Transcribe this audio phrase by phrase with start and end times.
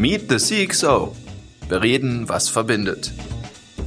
[0.00, 1.16] Meet the CXO.
[1.68, 3.12] Wir reden, was verbindet.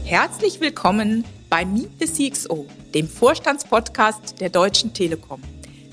[0.03, 5.41] Herzlich willkommen bei Meet the CXO, dem Vorstandspodcast der Deutschen Telekom.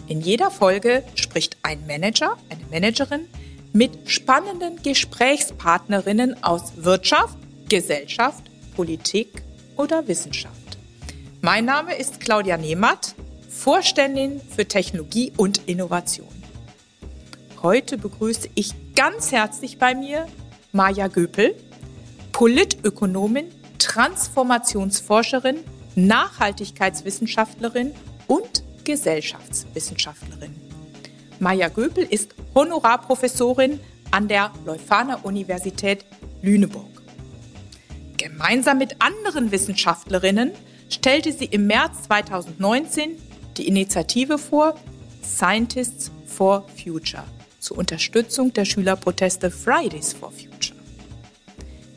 [0.09, 3.29] In jeder Folge spricht ein Manager, eine Managerin
[3.73, 7.39] mit spannenden Gesprächspartnerinnen aus Wirtschaft,
[7.69, 8.43] Gesellschaft,
[8.75, 9.45] Politik
[9.77, 10.79] oder Wissenschaft.
[11.43, 13.15] Mein Name ist Claudia Nehmatt,
[13.49, 16.27] Vorständin für Technologie und Innovation.
[17.63, 20.27] Heute begrüße ich ganz herzlich bei mir
[20.73, 21.55] Maja Göpel,
[22.33, 23.47] Politökonomin,
[23.79, 25.59] Transformationsforscherin,
[25.95, 27.95] Nachhaltigkeitswissenschaftlerin
[28.27, 30.53] und Gesellschaftswissenschaftlerin.
[31.39, 33.79] Maja Göpel ist Honorarprofessorin
[34.11, 36.05] an der Leuphana Universität
[36.43, 37.01] Lüneburg.
[38.17, 40.51] Gemeinsam mit anderen Wissenschaftlerinnen
[40.91, 43.11] stellte sie im März 2019
[43.59, 44.75] die Initiative vor
[45.23, 47.23] Scientists for Future
[47.59, 50.79] zur Unterstützung der Schülerproteste Fridays for Future.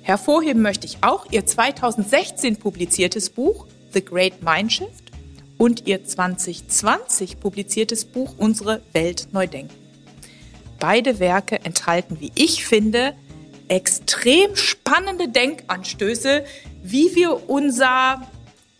[0.01, 5.11] Hervorheben möchte ich auch ihr 2016 publiziertes Buch The Great Mindshift
[5.57, 9.75] und ihr 2020 publiziertes Buch Unsere Welt neu denken.
[10.79, 13.13] Beide Werke enthalten, wie ich finde,
[13.67, 16.43] extrem spannende Denkanstöße,
[16.81, 18.27] wie wir unser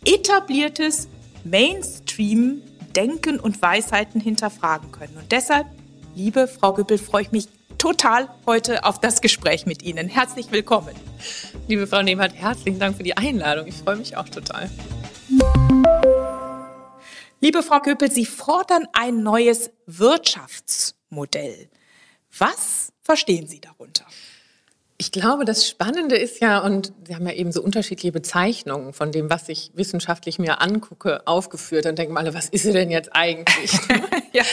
[0.04, 1.08] etabliertes
[1.44, 5.16] Mainstream-Denken und Weisheiten hinterfragen können.
[5.16, 5.66] Und deshalb
[6.14, 10.08] Liebe Frau Güppel, freue ich mich total heute auf das Gespräch mit Ihnen.
[10.08, 10.94] Herzlich willkommen.
[11.68, 13.66] Liebe Frau Nehmert, herzlichen Dank für die Einladung.
[13.66, 14.70] Ich freue mich auch total.
[17.40, 21.70] Liebe Frau Köpel, Sie fordern ein neues Wirtschaftsmodell.
[22.38, 24.04] Was verstehen Sie darunter?
[25.02, 29.10] Ich glaube, das Spannende ist ja, und Sie haben ja eben so unterschiedliche Bezeichnungen von
[29.10, 33.10] dem, was ich wissenschaftlich mir angucke, aufgeführt und denken alle, was ist sie denn jetzt
[33.12, 33.72] eigentlich?
[34.32, 34.44] ja.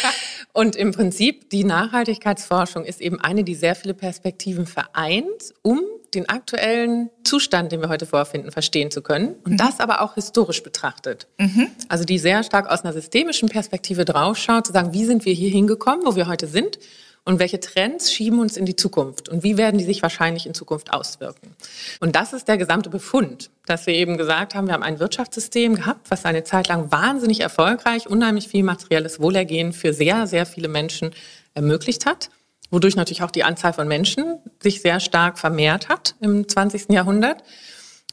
[0.52, 5.82] Und im Prinzip, die Nachhaltigkeitsforschung ist eben eine, die sehr viele Perspektiven vereint, um
[6.16, 9.36] den aktuellen Zustand, den wir heute vorfinden, verstehen zu können.
[9.46, 9.58] Und mhm.
[9.58, 11.28] das aber auch historisch betrachtet.
[11.38, 11.68] Mhm.
[11.90, 15.52] Also die sehr stark aus einer systemischen Perspektive draufschaut, zu sagen, wie sind wir hier
[15.52, 16.80] hingekommen, wo wir heute sind
[17.30, 20.56] und welche Trends schieben uns in die Zukunft und wie werden die sich wahrscheinlich in
[20.56, 21.56] Zukunft auswirken.
[22.00, 25.76] Und das ist der gesamte Befund, dass wir eben gesagt haben, wir haben ein Wirtschaftssystem
[25.76, 30.70] gehabt, was eine Zeit lang wahnsinnig erfolgreich, unheimlich viel materielles Wohlergehen für sehr, sehr viele
[30.70, 31.12] Menschen
[31.54, 32.32] ermöglicht hat
[32.72, 36.90] wodurch natürlich auch die Anzahl von Menschen sich sehr stark vermehrt hat im 20.
[36.90, 37.44] Jahrhundert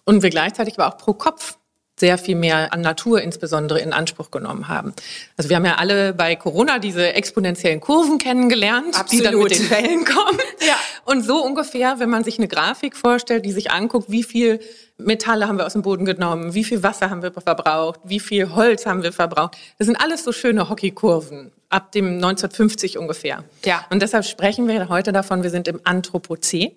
[0.04, 1.58] und wir gleichzeitig aber auch pro Kopf
[1.98, 4.92] sehr viel mehr an Natur insbesondere in Anspruch genommen haben.
[5.36, 9.12] Also wir haben ja alle bei Corona diese exponentiellen Kurven kennengelernt, Absolut.
[9.12, 10.38] die dann mit den Wellen kommen.
[10.66, 10.74] Ja.
[11.04, 14.58] Und so ungefähr, wenn man sich eine Grafik vorstellt, die sich anguckt, wie viel
[14.98, 18.54] Metalle haben wir aus dem Boden genommen, wie viel Wasser haben wir verbraucht, wie viel
[18.54, 19.56] Holz haben wir verbraucht.
[19.78, 23.44] Das sind alles so schöne Hockeykurven ab dem 1950 ungefähr.
[23.64, 23.86] Ja.
[23.90, 26.72] Und deshalb sprechen wir heute davon, wir sind im Anthropozän,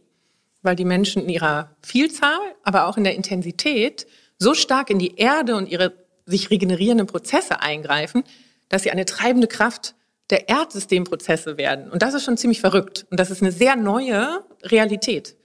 [0.61, 4.05] weil die Menschen in ihrer Vielzahl, aber auch in der Intensität
[4.39, 5.93] so stark in die Erde und ihre
[6.25, 8.23] sich regenerierenden Prozesse eingreifen,
[8.69, 9.95] dass sie eine treibende Kraft
[10.29, 11.89] der Erdsystemprozesse werden.
[11.89, 13.05] Und das ist schon ziemlich verrückt.
[13.09, 15.35] Und das ist eine sehr neue Realität.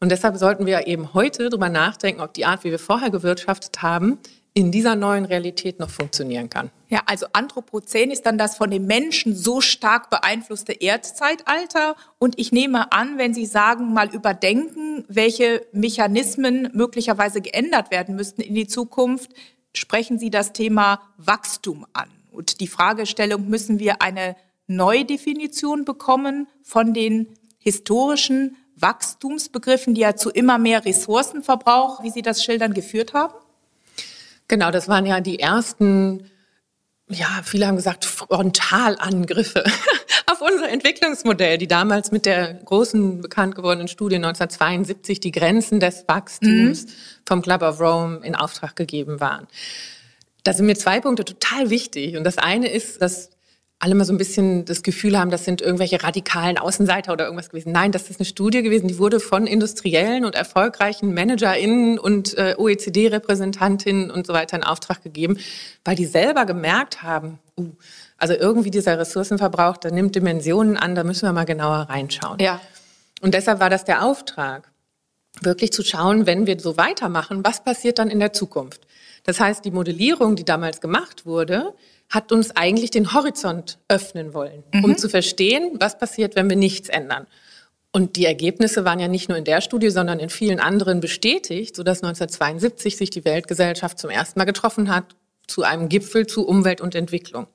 [0.00, 3.82] Und deshalb sollten wir eben heute darüber nachdenken, ob die Art, wie wir vorher gewirtschaftet
[3.82, 4.18] haben,
[4.54, 6.70] in dieser neuen Realität noch funktionieren kann.
[6.88, 11.96] Ja, also Anthropozän ist dann das von den Menschen so stark beeinflusste Erdzeitalter.
[12.18, 18.42] Und ich nehme an, wenn Sie sagen, mal überdenken, welche Mechanismen möglicherweise geändert werden müssten
[18.42, 19.30] in die Zukunft,
[19.72, 22.10] sprechen Sie das Thema Wachstum an.
[22.30, 24.36] Und die Fragestellung, müssen wir eine
[24.66, 32.44] Neudefinition bekommen von den historischen Wachstumsbegriffen, die ja zu immer mehr Ressourcenverbrauch, wie Sie das
[32.44, 33.34] schildern, geführt haben?
[34.52, 36.30] Genau, das waren ja die ersten,
[37.08, 39.64] ja, viele haben gesagt, Frontalangriffe
[40.26, 46.04] auf unser Entwicklungsmodell, die damals mit der großen bekannt gewordenen Studie 1972 die Grenzen des
[46.06, 46.90] Wachstums mhm.
[47.24, 49.46] vom Club of Rome in Auftrag gegeben waren.
[50.44, 52.18] Da sind mir zwei Punkte total wichtig.
[52.18, 53.30] Und das eine ist, dass
[53.82, 57.50] alle mal so ein bisschen das Gefühl haben, das sind irgendwelche radikalen Außenseiter oder irgendwas
[57.50, 57.72] gewesen.
[57.72, 62.54] Nein, das ist eine Studie gewesen, die wurde von industriellen und erfolgreichen ManagerInnen und äh,
[62.56, 65.36] OECD-Repräsentantinnen und so weiter in Auftrag gegeben,
[65.84, 67.72] weil die selber gemerkt haben, uh,
[68.18, 72.38] also irgendwie dieser Ressourcenverbrauch, der nimmt Dimensionen an, da müssen wir mal genauer reinschauen.
[72.38, 72.60] Ja.
[73.20, 74.70] Und deshalb war das der Auftrag,
[75.40, 78.86] wirklich zu schauen, wenn wir so weitermachen, was passiert dann in der Zukunft?
[79.24, 81.74] Das heißt, die Modellierung, die damals gemacht wurde,
[82.10, 84.84] hat uns eigentlich den Horizont öffnen wollen, mhm.
[84.84, 87.26] um zu verstehen, was passiert, wenn wir nichts ändern.
[87.92, 91.76] Und die Ergebnisse waren ja nicht nur in der Studie, sondern in vielen anderen bestätigt,
[91.76, 95.14] sodass 1972 sich die Weltgesellschaft zum ersten Mal getroffen hat
[95.46, 97.46] zu einem Gipfel zu Umwelt und Entwicklung.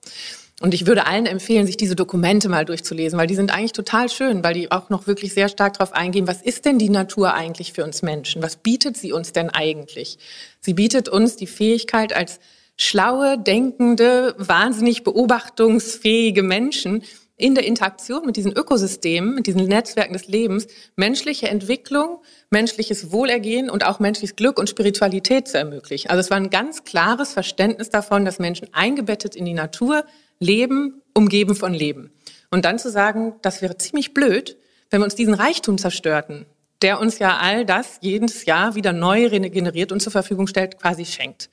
[0.60, 4.10] Und ich würde allen empfehlen, sich diese Dokumente mal durchzulesen, weil die sind eigentlich total
[4.10, 7.36] schön, weil die auch noch wirklich sehr stark darauf eingehen, was ist denn die Natur
[7.36, 8.42] eigentlich für uns Menschen?
[8.42, 10.18] Was bietet sie uns denn eigentlich?
[10.60, 12.40] Sie bietet uns die Fähigkeit als
[12.76, 17.04] schlaue, denkende, wahnsinnig beobachtungsfähige Menschen
[17.40, 20.66] in der Interaktion mit diesen Ökosystemen, mit diesen Netzwerken des Lebens,
[20.96, 26.10] menschliche Entwicklung, menschliches Wohlergehen und auch menschliches Glück und Spiritualität zu ermöglichen.
[26.10, 30.04] Also es war ein ganz klares Verständnis davon, dass Menschen eingebettet in die Natur
[30.40, 32.12] leben, umgeben von Leben.
[32.50, 34.58] Und dann zu sagen, das wäre ziemlich blöd,
[34.90, 36.46] wenn wir uns diesen Reichtum zerstörten,
[36.82, 41.06] der uns ja all das jedes Jahr wieder neu regeneriert und zur Verfügung stellt, quasi
[41.06, 41.50] schenkt.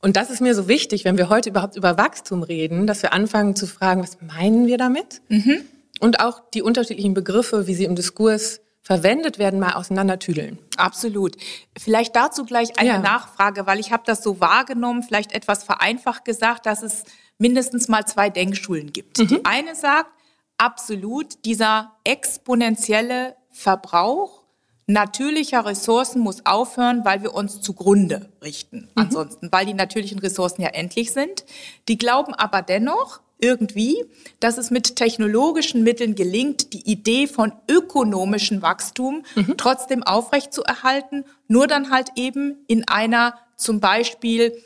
[0.00, 3.12] Und das ist mir so wichtig, wenn wir heute überhaupt über Wachstum reden, dass wir
[3.12, 5.22] anfangen zu fragen, was meinen wir damit?
[5.28, 5.62] Mhm.
[6.00, 10.58] Und auch die unterschiedlichen Begriffe, wie sie im Diskurs verwendet werden, mal auseinandertüdeln.
[10.76, 11.36] Absolut.
[11.78, 12.98] Vielleicht dazu gleich eine ja.
[12.98, 17.04] Nachfrage, weil ich habe das so wahrgenommen, vielleicht etwas vereinfacht gesagt, dass es
[17.38, 19.18] mindestens mal zwei Denkschulen gibt.
[19.18, 19.28] Mhm.
[19.28, 20.10] Die eine sagt,
[20.58, 24.44] absolut, dieser exponentielle Verbrauch
[24.86, 28.80] natürlicher Ressourcen muss aufhören, weil wir uns zugrunde richten.
[28.80, 28.88] Mhm.
[28.94, 31.44] Ansonsten, weil die natürlichen Ressourcen ja endlich sind.
[31.88, 34.04] Die glauben aber dennoch irgendwie,
[34.40, 39.54] dass es mit technologischen Mitteln gelingt, die Idee von ökonomischem Wachstum mhm.
[39.56, 44.56] trotzdem aufrechtzuerhalten, nur dann halt eben in einer zum Beispiel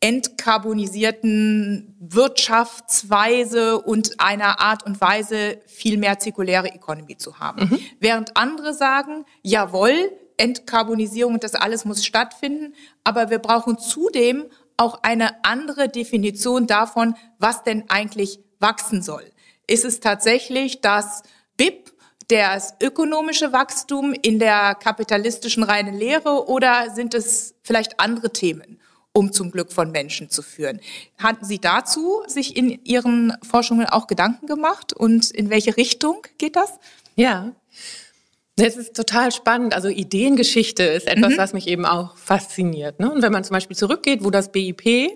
[0.00, 7.68] entkarbonisierten Wirtschaftsweise und einer Art und Weise viel mehr zirkuläre Economy zu haben.
[7.68, 7.78] Mhm.
[8.00, 12.74] Während andere sagen, jawohl, Entkarbonisierung und das alles muss stattfinden,
[13.04, 14.46] aber wir brauchen zudem
[14.78, 19.24] auch eine andere Definition davon, was denn eigentlich wachsen soll.
[19.66, 21.22] Ist es tatsächlich das
[21.58, 21.92] BIP,
[22.28, 28.79] das ökonomische Wachstum in der kapitalistischen reinen Lehre oder sind es vielleicht andere Themen?
[29.20, 30.80] Um zum Glück von Menschen zu führen.
[31.18, 36.56] Hatten Sie dazu sich in Ihren Forschungen auch Gedanken gemacht und in welche Richtung geht
[36.56, 36.78] das?
[37.16, 37.52] Ja.
[38.56, 39.74] Es ist total spannend.
[39.74, 41.36] Also Ideengeschichte ist etwas, mhm.
[41.36, 42.98] was mich eben auch fasziniert.
[42.98, 43.12] Ne?
[43.12, 45.10] Und wenn man zum Beispiel zurückgeht, wo das BIP,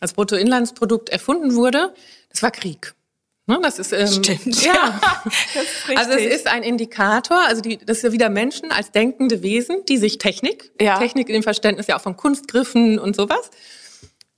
[0.00, 1.94] das Bruttoinlandsprodukt, erfunden wurde,
[2.30, 2.94] das war Krieg.
[3.46, 4.64] Ne, das ist ähm, stimmt.
[4.64, 7.38] Ja, ist also es ist ein Indikator.
[7.46, 10.98] Also die, das ist ja wieder Menschen als denkende Wesen, die sich Technik, ja.
[10.98, 13.50] Technik in dem Verständnis ja auch von Kunstgriffen und sowas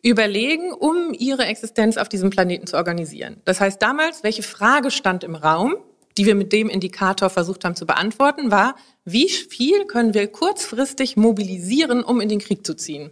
[0.02, 3.40] überlegen, um ihre Existenz auf diesem Planeten zu organisieren.
[3.44, 5.76] Das heißt damals, welche Frage stand im Raum,
[6.18, 11.16] die wir mit dem Indikator versucht haben zu beantworten, war, wie viel können wir kurzfristig
[11.16, 13.10] mobilisieren, um in den Krieg zu ziehen?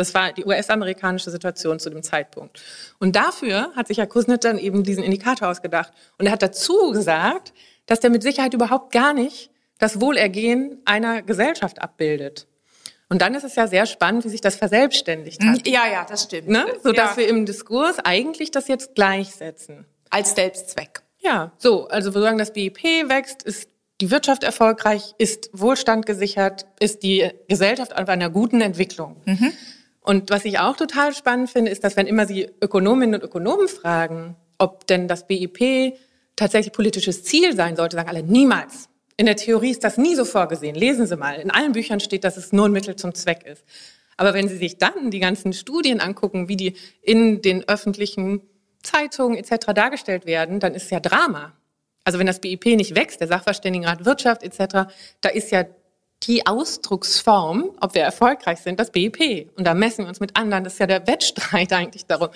[0.00, 2.62] Das war die US-amerikanische Situation zu dem Zeitpunkt.
[2.98, 5.92] Und dafür hat sich Herr Kusnet dann eben diesen Indikator ausgedacht.
[6.16, 7.52] Und er hat dazu gesagt,
[7.84, 12.46] dass der mit Sicherheit überhaupt gar nicht das Wohlergehen einer Gesellschaft abbildet.
[13.10, 15.68] Und dann ist es ja sehr spannend, wie sich das verselbstständigt hat.
[15.68, 16.48] Ja, ja, das stimmt.
[16.48, 16.64] Ne?
[16.82, 17.16] Sodass ja.
[17.18, 19.84] wir im Diskurs eigentlich das jetzt gleichsetzen.
[20.08, 21.02] Als Selbstzweck.
[21.18, 21.88] Ja, so.
[21.88, 23.68] Also wir sagen, das BIP wächst, ist
[24.00, 29.20] die Wirtschaft erfolgreich, ist Wohlstand gesichert, ist die Gesellschaft auf einer guten Entwicklung.
[29.26, 29.52] Mhm.
[30.02, 33.68] Und was ich auch total spannend finde, ist, dass wenn immer Sie Ökonominnen und Ökonomen
[33.68, 35.94] fragen, ob denn das BIP
[36.36, 38.88] tatsächlich politisches Ziel sein sollte, sagen alle niemals.
[39.16, 40.74] In der Theorie ist das nie so vorgesehen.
[40.74, 41.38] Lesen Sie mal.
[41.38, 43.64] In allen Büchern steht, dass es nur ein Mittel zum Zweck ist.
[44.16, 48.40] Aber wenn Sie sich dann die ganzen Studien angucken, wie die in den öffentlichen
[48.82, 49.72] Zeitungen etc.
[49.74, 51.52] dargestellt werden, dann ist es ja Drama.
[52.04, 55.64] Also wenn das BIP nicht wächst, der Sachverständigenrat Wirtschaft etc., da ist ja
[56.24, 59.50] die Ausdrucksform, ob wir erfolgreich sind, das BIP.
[59.56, 60.64] Und da messen wir uns mit anderen.
[60.64, 62.28] Das ist ja der Wettstreit eigentlich darum.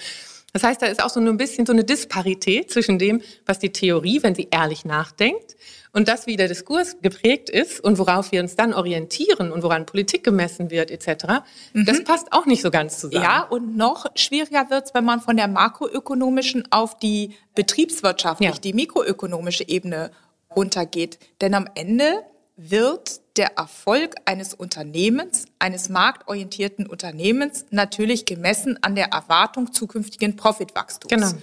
[0.55, 3.73] Das heißt, da ist auch so ein bisschen so eine Disparität zwischen dem, was die
[3.73, 5.57] Theorie, wenn sie ehrlich nachdenkt,
[5.93, 9.87] und das, wie der Diskurs geprägt ist und worauf wir uns dann orientieren und woran
[9.87, 11.85] Politik gemessen wird etc., mhm.
[11.85, 13.23] das passt auch nicht so ganz zusammen.
[13.23, 18.59] Ja, und noch schwieriger wird es, wenn man von der makroökonomischen auf die betriebswirtschaftlich, ja.
[18.59, 20.11] die mikroökonomische Ebene
[20.55, 21.19] runtergeht.
[21.41, 22.25] Denn am Ende
[22.57, 31.11] wird der Erfolg eines Unternehmens, eines marktorientierten Unternehmens natürlich gemessen an der Erwartung zukünftigen Profitwachstums.
[31.11, 31.43] Genau.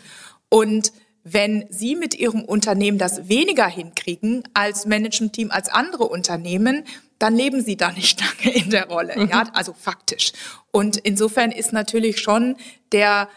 [0.50, 6.86] Und wenn Sie mit Ihrem Unternehmen das weniger hinkriegen als Management-Team, als andere Unternehmen,
[7.20, 9.18] dann leben Sie da nicht lange in der Rolle.
[9.18, 9.30] Mhm.
[9.30, 10.32] Ja, also faktisch.
[10.72, 12.56] Und insofern ist natürlich schon
[12.92, 13.30] der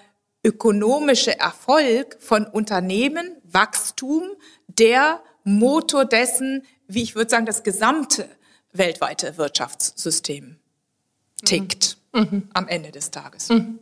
[0.45, 4.23] ökonomische Erfolg von Unternehmen, Wachstum,
[4.69, 8.29] der Motor dessen, wie ich würde sagen, das gesamte
[8.73, 10.57] weltweite Wirtschaftssystem
[11.45, 12.21] tickt mhm.
[12.21, 12.49] mhm.
[12.55, 13.49] am Ende des Tages.
[13.49, 13.79] Mhm.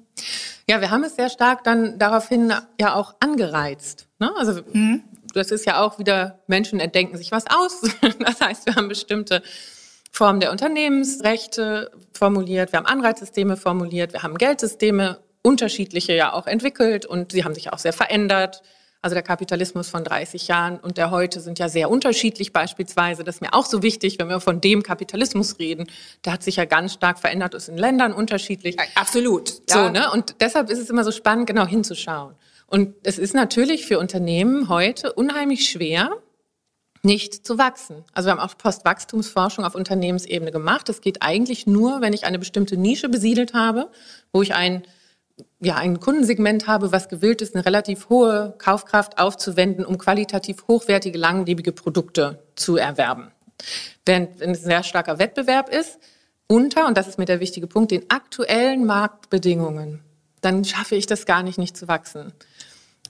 [0.69, 4.07] Ja, wir haben es sehr stark dann daraufhin ja auch angereizt.
[4.19, 4.33] Ne?
[4.37, 5.03] Also mhm.
[5.35, 7.83] das ist ja auch wieder, Menschen entdenken sich was aus.
[8.19, 9.43] Das heißt, wir haben bestimmte
[10.11, 17.07] Formen der Unternehmensrechte formuliert, wir haben Anreizsysteme formuliert, wir haben Geldsysteme unterschiedliche ja auch entwickelt
[17.07, 18.63] und sie haben sich auch sehr verändert.
[19.05, 23.25] Also der Kapitalismus von 30 Jahren und der heute sind ja sehr unterschiedlich beispielsweise.
[23.25, 25.89] Das ist mir auch so wichtig, wenn wir von dem Kapitalismus reden.
[26.25, 28.77] Der hat sich ja ganz stark verändert, ist in Ländern unterschiedlich.
[28.95, 29.61] Absolut.
[29.69, 29.87] Ja.
[29.87, 30.11] So, ne?
[30.13, 32.37] Und deshalb ist es immer so spannend, genau hinzuschauen.
[32.69, 36.13] Und es ist natürlich für Unternehmen heute unheimlich schwer,
[37.03, 38.05] nicht zu wachsen.
[38.13, 40.89] Also wir haben auch Postwachstumsforschung auf Unternehmensebene gemacht.
[40.89, 43.91] Das geht eigentlich nur, wenn ich eine bestimmte Nische besiedelt habe,
[44.33, 44.85] wo ich ein
[45.63, 51.17] ja, ein Kundensegment habe, was gewillt ist, eine relativ hohe Kaufkraft aufzuwenden, um qualitativ hochwertige,
[51.17, 53.31] langlebige Produkte zu erwerben.
[54.05, 56.01] Während wenn es ein sehr starker Wettbewerb ist,
[56.49, 60.01] unter, und das ist mir der wichtige Punkt, den aktuellen Marktbedingungen,
[60.41, 62.33] dann schaffe ich das gar nicht, nicht zu wachsen.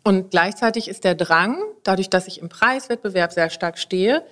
[0.04, 4.26] Und gleichzeitig ist der Drang, dadurch, dass ich im Preiswettbewerb sehr stark stehe,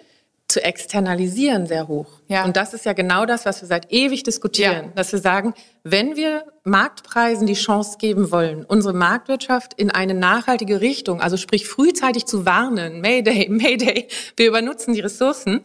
[0.50, 2.06] zu externalisieren sehr hoch.
[2.28, 2.44] Ja.
[2.44, 4.92] Und das ist ja genau das, was wir seit ewig diskutieren, ja.
[4.94, 5.54] dass wir sagen,
[5.84, 11.66] wenn wir Marktpreisen die Chance geben wollen, unsere Marktwirtschaft in eine nachhaltige Richtung, also sprich
[11.66, 15.60] frühzeitig zu warnen, Mayday, Mayday, wir übernutzen die Ressourcen,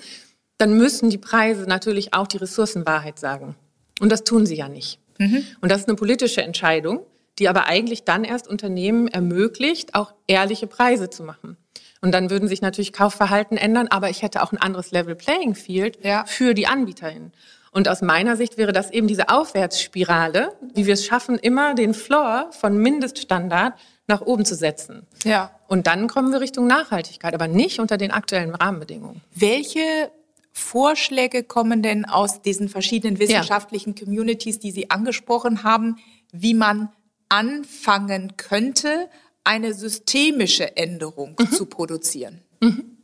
[0.57, 3.55] dann müssen die Preise natürlich auch die Ressourcenwahrheit sagen.
[3.99, 4.99] Und das tun sie ja nicht.
[5.17, 5.45] Mhm.
[5.61, 7.05] Und das ist eine politische Entscheidung,
[7.39, 11.57] die aber eigentlich dann erst Unternehmen ermöglicht, auch ehrliche Preise zu machen.
[12.05, 15.55] Und dann würden sich natürlich Kaufverhalten ändern, aber ich hätte auch ein anderes Level Playing
[15.55, 16.23] Field ja.
[16.27, 17.33] für die Anbieterinnen.
[17.71, 21.95] Und aus meiner Sicht wäre das eben diese Aufwärtsspirale, wie wir es schaffen, immer den
[21.95, 23.73] Floor von Mindeststandard
[24.05, 25.07] nach oben zu setzen.
[25.23, 25.49] Ja.
[25.67, 29.21] Und dann kommen wir Richtung Nachhaltigkeit, aber nicht unter den aktuellen Rahmenbedingungen.
[29.33, 30.11] Welche
[30.51, 34.05] Vorschläge kommen denn aus diesen verschiedenen wissenschaftlichen ja.
[34.05, 35.97] Communities, die Sie angesprochen haben,
[36.31, 36.89] wie man
[37.29, 39.09] anfangen könnte,
[39.45, 41.51] eine systemische Änderung mhm.
[41.51, 42.41] zu produzieren?
[42.59, 42.97] Mhm.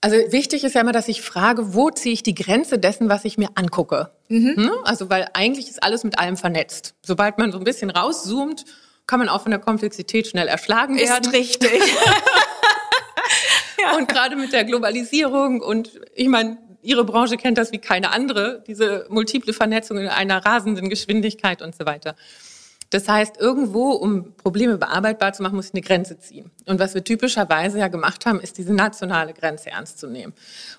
[0.00, 3.24] Also wichtig ist ja immer, dass ich frage, wo ziehe ich die Grenze dessen, was
[3.24, 4.10] ich mir angucke?
[4.28, 4.56] Mhm.
[4.56, 4.70] Hm?
[4.84, 6.94] Also weil eigentlich ist alles mit allem vernetzt.
[7.04, 8.64] Sobald man so ein bisschen rauszoomt,
[9.06, 11.24] kann man auch von der Komplexität schnell erschlagen werden.
[11.24, 11.80] Ist richtig.
[13.82, 13.96] ja.
[13.96, 18.62] Und gerade mit der Globalisierung und ich meine, Ihre Branche kennt das wie keine andere,
[18.66, 22.14] diese multiple Vernetzung in einer rasenden Geschwindigkeit und so weiter.
[22.90, 26.50] Das heißt, irgendwo, um Probleme bearbeitbar zu machen, muss ich eine Grenze ziehen.
[26.66, 30.32] Und was wir typischerweise ja gemacht haben, ist diese nationale Grenze ernst zu nehmen.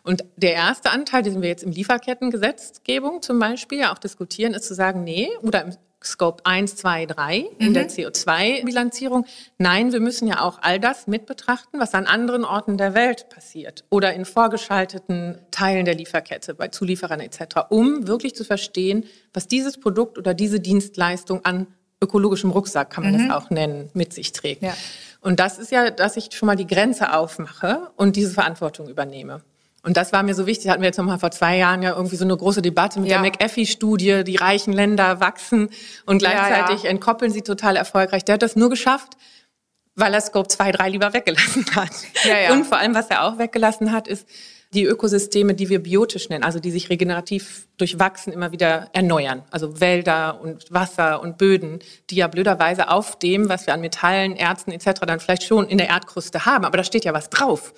[0.04, 4.68] Und der erste Anteil, den wir jetzt im Lieferkettengesetzgebung zum Beispiel ja auch diskutieren, ist
[4.68, 5.74] zu sagen, nee, oder im
[6.04, 7.74] Scope 1, 2, 3 in mhm.
[7.74, 9.26] der CO2-Bilanzierung.
[9.58, 13.28] Nein, wir müssen ja auch all das mit betrachten, was an anderen Orten der Welt
[13.30, 19.48] passiert oder in vorgeschalteten Teilen der Lieferkette, bei Zulieferern etc., um wirklich zu verstehen, was
[19.48, 21.68] dieses Produkt oder diese Dienstleistung an
[22.02, 23.28] ökologischem Rucksack, kann man mhm.
[23.28, 24.62] das auch nennen, mit sich trägt.
[24.62, 24.74] Ja.
[25.22, 29.42] Und das ist ja, dass ich schon mal die Grenze aufmache und diese Verantwortung übernehme.
[29.82, 31.96] Und das war mir so wichtig, hatten wir jetzt noch mal vor zwei Jahren ja
[31.96, 33.22] irgendwie so eine große Debatte mit ja.
[33.22, 35.70] der McAfee-Studie, die reichen Länder wachsen
[36.06, 36.90] und gleichzeitig ja.
[36.90, 38.26] entkoppeln sie total erfolgreich.
[38.26, 39.14] Der hat das nur geschafft,
[39.96, 41.92] weil er Scope 2, 3 lieber weggelassen hat.
[42.52, 44.28] Und vor allem, was er auch weggelassen hat, ist,
[44.74, 49.44] die Ökosysteme, die wir biotisch nennen, also die sich regenerativ durch Wachsen immer wieder erneuern.
[49.50, 54.36] Also Wälder und Wasser und Böden, die ja blöderweise auf dem, was wir an Metallen,
[54.36, 55.02] Erzen etc.
[55.08, 57.74] dann vielleicht schon in der Erdkruste haben, aber da steht ja was drauf.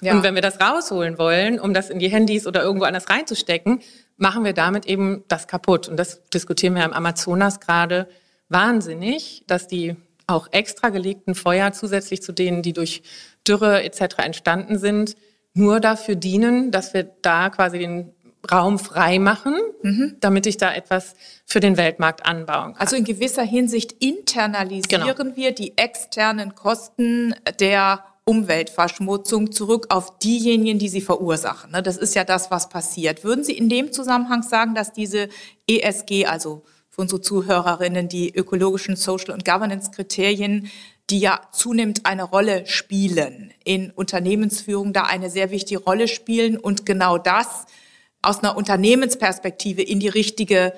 [0.00, 0.12] Ja.
[0.12, 3.80] Und wenn wir das rausholen wollen, um das in die Handys oder irgendwo anders reinzustecken,
[4.18, 5.88] machen wir damit eben das kaputt.
[5.88, 8.06] Und das diskutieren wir im Amazonas gerade
[8.50, 9.96] wahnsinnig, dass die
[10.26, 13.02] auch extra gelegten Feuer zusätzlich zu denen, die durch
[13.46, 14.18] Dürre etc.
[14.18, 15.16] entstanden sind,
[15.54, 18.12] nur dafür dienen, dass wir da quasi den
[18.50, 20.16] Raum frei machen, mhm.
[20.20, 21.14] damit ich da etwas
[21.46, 22.80] für den Weltmarkt anbauen kann.
[22.80, 25.36] Also in gewisser Hinsicht internalisieren genau.
[25.36, 31.72] wir die externen Kosten der Umweltverschmutzung zurück auf diejenigen, die sie verursachen.
[31.72, 31.82] Ne?
[31.82, 33.22] Das ist ja das, was passiert.
[33.22, 35.28] Würden Sie in dem Zusammenhang sagen, dass diese
[35.68, 40.70] ESG, also für unsere Zuhörerinnen, die ökologischen Social und Governance Kriterien
[41.10, 46.86] die ja zunehmend eine Rolle spielen, in Unternehmensführung da eine sehr wichtige Rolle spielen und
[46.86, 47.66] genau das
[48.22, 50.72] aus einer Unternehmensperspektive in die richtige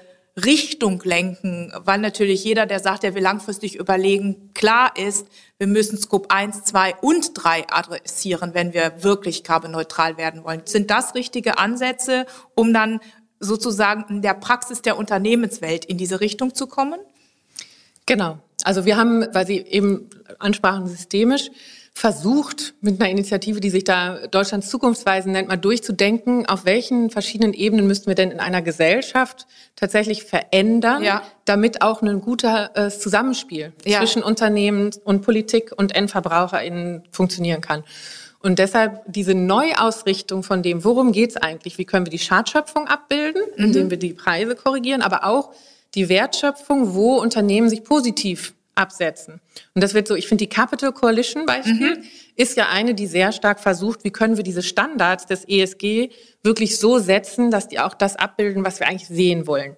[0.45, 5.97] Richtung lenken, weil natürlich jeder, der sagt, er will langfristig überlegen, klar ist, wir müssen
[5.97, 10.62] Scope 1, 2 und 3 adressieren, wenn wir wirklich carbonneutral werden wollen.
[10.66, 13.00] Sind das richtige Ansätze, um dann
[13.40, 17.00] sozusagen in der Praxis der Unternehmenswelt in diese Richtung zu kommen?
[18.04, 18.38] Genau.
[18.64, 20.08] Also wir haben, weil Sie eben
[20.38, 21.50] ansprachen, systemisch
[21.96, 27.54] versucht, mit einer Initiative, die sich da Deutschlands Zukunftsweisen nennt, mal durchzudenken, auf welchen verschiedenen
[27.54, 29.46] Ebenen müssten wir denn in einer Gesellschaft
[29.76, 31.22] tatsächlich verändern, ja.
[31.46, 34.00] damit auch ein guter äh, Zusammenspiel ja.
[34.00, 37.82] zwischen Unternehmen und Politik und EndverbraucherInnen funktionieren kann.
[38.40, 41.78] Und deshalb diese Neuausrichtung von dem, worum geht's eigentlich?
[41.78, 43.90] Wie können wir die Schadschöpfung abbilden, indem mhm.
[43.92, 45.54] wir die Preise korrigieren, aber auch
[45.94, 49.40] die Wertschöpfung, wo Unternehmen sich positiv absetzen.
[49.74, 52.04] Und das wird so, ich finde die Capital Coalition Beispiel mhm.
[52.36, 56.10] ist ja eine, die sehr stark versucht, wie können wir diese Standards des ESG
[56.42, 59.76] wirklich so setzen, dass die auch das abbilden, was wir eigentlich sehen wollen.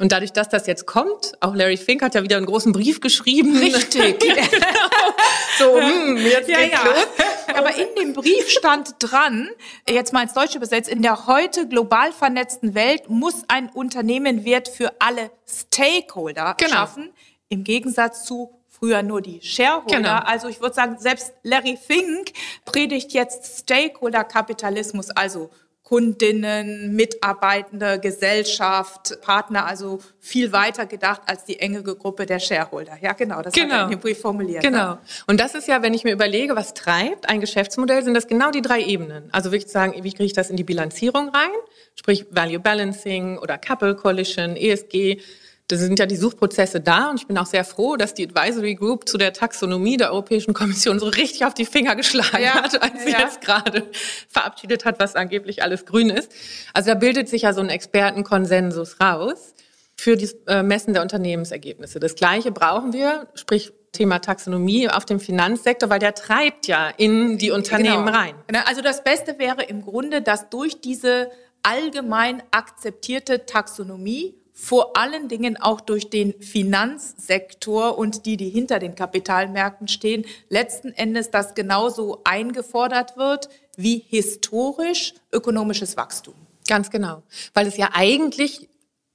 [0.00, 3.00] Und dadurch, dass das jetzt kommt, auch Larry Fink hat ja wieder einen großen Brief
[3.00, 3.56] geschrieben.
[3.56, 4.22] Richtig.
[5.58, 6.84] so, hm, jetzt ja, geht's ja.
[6.84, 7.06] los.
[7.54, 9.48] Aber in dem Brief stand dran,
[9.88, 14.68] jetzt mal ins Deutsche übersetzt, in der heute global vernetzten Welt muss ein Unternehmen Wert
[14.68, 16.72] für alle Stakeholder genau.
[16.72, 17.12] schaffen,
[17.48, 19.96] im Gegensatz zu früher nur die Shareholder.
[19.96, 20.18] Genau.
[20.24, 22.32] Also ich würde sagen, selbst Larry Fink
[22.64, 25.50] predigt jetzt Stakeholder-Kapitalismus, also
[25.84, 32.96] Kundinnen, Mitarbeitende, Gesellschaft, Partner, also viel weiter gedacht als die enge Gruppe der Shareholder.
[33.02, 33.74] Ja, genau, das genau.
[33.74, 34.62] hat er in dem Brief formuliert.
[34.62, 34.92] Genau.
[34.92, 34.98] Ne?
[35.26, 38.50] Und das ist ja, wenn ich mir überlege, was treibt ein Geschäftsmodell, sind das genau
[38.50, 39.28] die drei Ebenen.
[39.30, 41.50] Also würde ich sagen, wie kriege ich das in die Bilanzierung rein?
[41.96, 45.20] Sprich Value Balancing oder Couple Coalition, ESG
[45.68, 48.74] da sind ja die Suchprozesse da und ich bin auch sehr froh, dass die Advisory
[48.74, 52.82] Group zu der Taxonomie der Europäischen Kommission so richtig auf die Finger geschlagen ja, hat,
[52.82, 53.20] als sie ja.
[53.20, 53.84] jetzt gerade
[54.28, 56.30] verabschiedet hat, was angeblich alles grün ist.
[56.74, 59.54] Also da bildet sich ja so ein Expertenkonsensus raus
[59.96, 61.98] für das äh, Messen der Unternehmensergebnisse.
[61.98, 67.38] Das Gleiche brauchen wir, sprich Thema Taxonomie auf dem Finanzsektor, weil der treibt ja in
[67.38, 68.18] die Unternehmen genau.
[68.18, 68.34] rein.
[68.66, 71.30] Also das Beste wäre im Grunde, dass durch diese
[71.62, 78.94] allgemein akzeptierte Taxonomie vor allen Dingen auch durch den Finanzsektor und die, die hinter den
[78.94, 86.34] Kapitalmärkten stehen, letzten Endes das genauso eingefordert wird wie historisch ökonomisches Wachstum.
[86.68, 88.68] Ganz genau, weil es ja eigentlich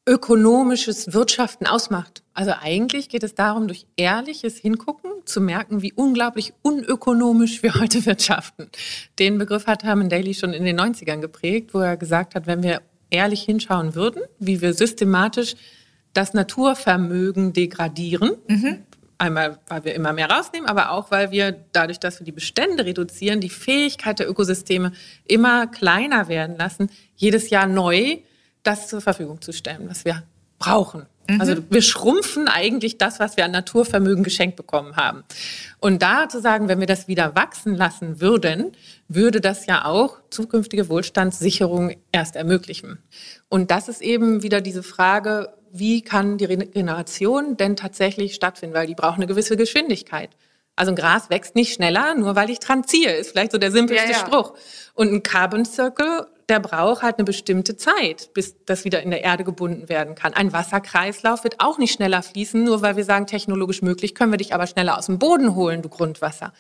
[0.06, 2.24] ökonomisches Wirtschaften ausmacht.
[2.34, 8.06] Also eigentlich geht es darum, durch ehrliches Hingucken zu merken, wie unglaublich unökonomisch wir heute
[8.06, 8.70] wirtschaften.
[9.20, 12.64] Den Begriff hat Herman Daly schon in den 90ern geprägt, wo er gesagt hat, wenn
[12.64, 15.56] wir ehrlich hinschauen würden, wie wir systematisch
[16.14, 18.36] das Naturvermögen degradieren.
[18.48, 18.84] Mhm.
[19.18, 22.86] Einmal, weil wir immer mehr rausnehmen, aber auch, weil wir dadurch, dass wir die Bestände
[22.86, 24.94] reduzieren, die Fähigkeit der Ökosysteme
[25.26, 28.20] immer kleiner werden lassen, jedes Jahr neu
[28.64, 30.24] das zur Verfügung zu stellen, was wir
[30.58, 31.06] brauchen.
[31.30, 31.42] Mhm.
[31.42, 35.24] Also wir schrumpfen eigentlich das, was wir an Naturvermögen geschenkt bekommen haben.
[35.80, 38.72] Und da zu sagen, wenn wir das wieder wachsen lassen würden,
[39.08, 43.00] würde das ja auch zukünftige Wohlstandssicherung erst ermöglichen.
[43.48, 48.76] Und das ist eben wieder diese Frage, wie kann die Regeneration denn tatsächlich stattfinden?
[48.76, 50.32] Weil die braucht eine gewisse Geschwindigkeit.
[50.76, 53.70] Also ein Gras wächst nicht schneller, nur weil ich dran ziehe, ist vielleicht so der
[53.72, 54.26] simpelste ja, ja.
[54.26, 54.54] Spruch.
[54.94, 59.24] Und ein Carbon Circle der braucht halt eine bestimmte Zeit, bis das wieder in der
[59.24, 60.34] Erde gebunden werden kann.
[60.34, 64.38] Ein Wasserkreislauf wird auch nicht schneller fließen, nur weil wir sagen, technologisch möglich, können wir
[64.38, 66.54] dich aber schneller aus dem Boden holen, du Grundwasser.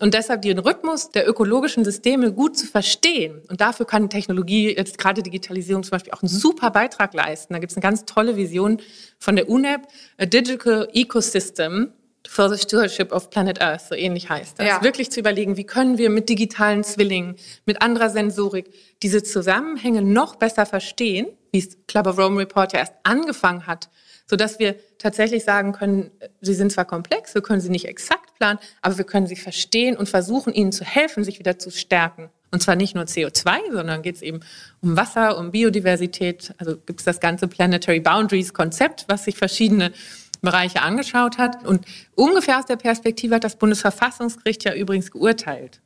[0.00, 3.42] Und deshalb den Rhythmus der ökologischen Systeme gut zu verstehen.
[3.48, 7.52] Und dafür kann Technologie, jetzt gerade Digitalisierung zum Beispiel, auch einen super Beitrag leisten.
[7.52, 8.80] Da gibt es eine ganz tolle Vision
[9.18, 9.82] von der UNEP,
[10.18, 11.92] a Digital Ecosystem,
[12.28, 14.66] for the Stewardship of Planet Earth, so ähnlich heißt das.
[14.66, 14.82] Ja.
[14.82, 20.36] Wirklich zu überlegen, wie können wir mit digitalen Zwillingen, mit anderer Sensorik diese Zusammenhänge noch
[20.36, 23.88] besser verstehen, wie es Club of Rome Report ja erst angefangen hat,
[24.26, 26.10] so dass wir tatsächlich sagen können,
[26.40, 29.96] sie sind zwar komplex, wir können sie nicht exakt planen, aber wir können sie verstehen
[29.96, 32.30] und versuchen, ihnen zu helfen, sich wieder zu stärken.
[32.50, 34.40] Und zwar nicht nur CO2, sondern geht es eben
[34.80, 36.54] um Wasser, um Biodiversität.
[36.58, 39.92] Also gibt es das ganze Planetary Boundaries Konzept, was sich verschiedene
[40.44, 41.66] Bereiche angeschaut hat.
[41.66, 45.80] Und ungefähr aus der Perspektive hat das Bundesverfassungsgericht ja übrigens geurteilt.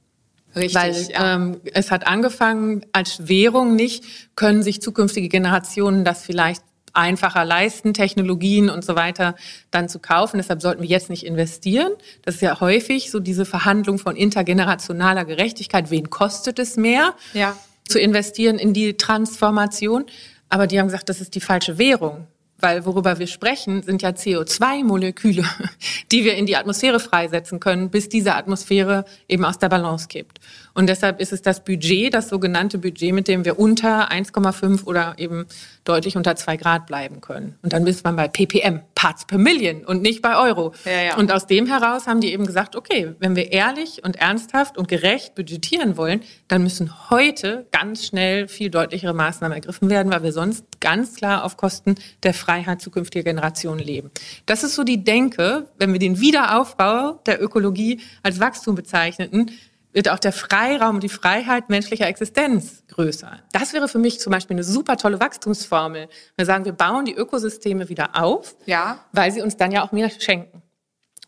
[0.56, 1.34] Richtig, Weil ja.
[1.34, 6.62] ähm, es hat angefangen als Währung nicht, können sich zukünftige Generationen das vielleicht
[6.94, 9.34] einfacher leisten, Technologien und so weiter
[9.70, 10.38] dann zu kaufen.
[10.38, 11.92] Deshalb sollten wir jetzt nicht investieren.
[12.22, 15.90] Das ist ja häufig so diese Verhandlung von intergenerationaler Gerechtigkeit.
[15.90, 17.56] Wen kostet es mehr, ja.
[17.86, 20.06] zu investieren in die Transformation?
[20.48, 22.26] Aber die haben gesagt, das ist die falsche Währung
[22.60, 25.44] weil worüber wir sprechen, sind ja CO2-Moleküle,
[26.12, 30.40] die wir in die Atmosphäre freisetzen können, bis diese Atmosphäre eben aus der Balance kippt.
[30.78, 35.14] Und deshalb ist es das Budget, das sogenannte Budget, mit dem wir unter 1,5 oder
[35.18, 35.46] eben
[35.82, 37.58] deutlich unter 2 Grad bleiben können.
[37.62, 40.72] Und dann ist man bei ppm, Parts per Million und nicht bei Euro.
[40.84, 41.16] Ja, ja.
[41.16, 44.86] Und aus dem heraus haben die eben gesagt, okay, wenn wir ehrlich und ernsthaft und
[44.86, 50.32] gerecht budgetieren wollen, dann müssen heute ganz schnell viel deutlichere Maßnahmen ergriffen werden, weil wir
[50.32, 54.12] sonst ganz klar auf Kosten der Freiheit zukünftiger Generationen leben.
[54.46, 59.50] Das ist so die Denke, wenn wir den Wiederaufbau der Ökologie als Wachstum bezeichneten,
[59.98, 63.40] wird auch der Freiraum und die Freiheit menschlicher Existenz größer.
[63.50, 66.08] Das wäre für mich zum Beispiel eine super tolle Wachstumsformel.
[66.36, 69.04] Wir sagen, wir bauen die Ökosysteme wieder auf, ja.
[69.10, 70.62] weil sie uns dann ja auch mehr schenken.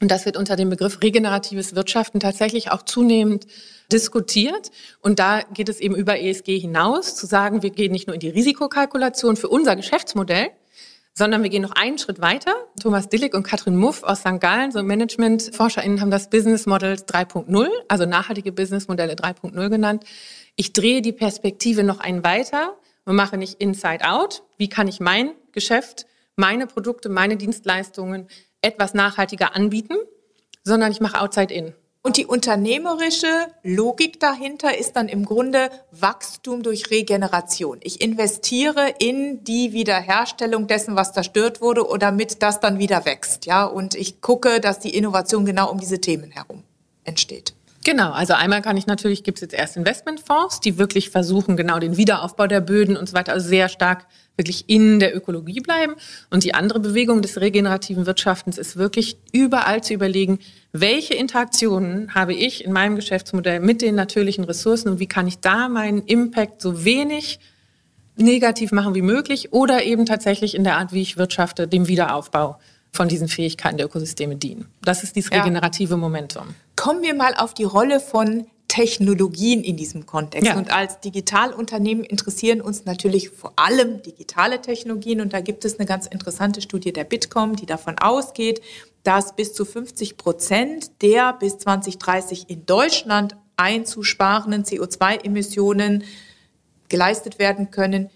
[0.00, 3.48] Und das wird unter dem Begriff regeneratives Wirtschaften tatsächlich auch zunehmend
[3.90, 4.70] diskutiert.
[5.00, 8.20] Und da geht es eben über ESG hinaus, zu sagen, wir gehen nicht nur in
[8.20, 10.50] die Risikokalkulation für unser Geschäftsmodell,
[11.20, 12.54] sondern wir gehen noch einen Schritt weiter.
[12.80, 14.40] Thomas Dillig und Katrin Muff aus St.
[14.40, 20.04] Gallen, so Management-ForscherInnen, haben das Business Models 3.0, also nachhaltige Businessmodelle 3.0 genannt.
[20.56, 24.44] Ich drehe die Perspektive noch einen weiter und mache nicht Inside Out.
[24.56, 26.06] Wie kann ich mein Geschäft,
[26.36, 28.26] meine Produkte, meine Dienstleistungen
[28.62, 29.96] etwas nachhaltiger anbieten,
[30.64, 31.74] sondern ich mache Outside In.
[32.02, 37.78] Und die unternehmerische Logik dahinter ist dann im Grunde Wachstum durch Regeneration.
[37.82, 43.44] Ich investiere in die Wiederherstellung dessen, was zerstört wurde, oder damit das dann wieder wächst.
[43.44, 46.62] Ja, und ich gucke, dass die Innovation genau um diese Themen herum
[47.04, 47.54] entsteht.
[47.82, 51.78] Genau, also einmal kann ich natürlich, gibt es jetzt erst Investmentfonds, die wirklich versuchen, genau
[51.78, 55.94] den Wiederaufbau der Böden und so weiter, also sehr stark wirklich in der Ökologie bleiben.
[56.28, 60.40] Und die andere Bewegung des regenerativen Wirtschaftens ist wirklich überall zu überlegen,
[60.72, 65.38] welche Interaktionen habe ich in meinem Geschäftsmodell mit den natürlichen Ressourcen und wie kann ich
[65.38, 67.40] da meinen Impact so wenig
[68.16, 72.58] negativ machen wie möglich oder eben tatsächlich in der Art, wie ich wirtschafte, dem Wiederaufbau
[72.92, 74.66] von diesen Fähigkeiten der Ökosysteme dienen.
[74.82, 75.96] Das ist dieses regenerative ja.
[75.96, 76.54] Momentum.
[76.76, 80.46] Kommen wir mal auf die Rolle von Technologien in diesem Kontext.
[80.46, 80.56] Ja.
[80.56, 85.20] Und als Digitalunternehmen interessieren uns natürlich vor allem digitale Technologien.
[85.20, 88.62] Und da gibt es eine ganz interessante Studie der Bitkom, die davon ausgeht,
[89.02, 96.04] dass bis zu 50 Prozent der bis 2030 in Deutschland einzusparenden CO2-Emissionen
[96.88, 98.08] geleistet werden können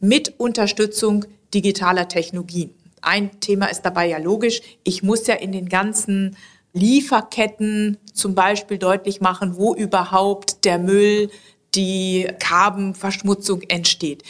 [0.00, 2.74] mit Unterstützung digitaler Technologien.
[3.02, 4.60] Ein Thema ist dabei ja logisch.
[4.84, 6.36] Ich muss ja in den ganzen
[6.72, 11.30] Lieferketten zum Beispiel deutlich machen, wo überhaupt der Müll,
[11.74, 14.22] die Carbonverschmutzung entsteht.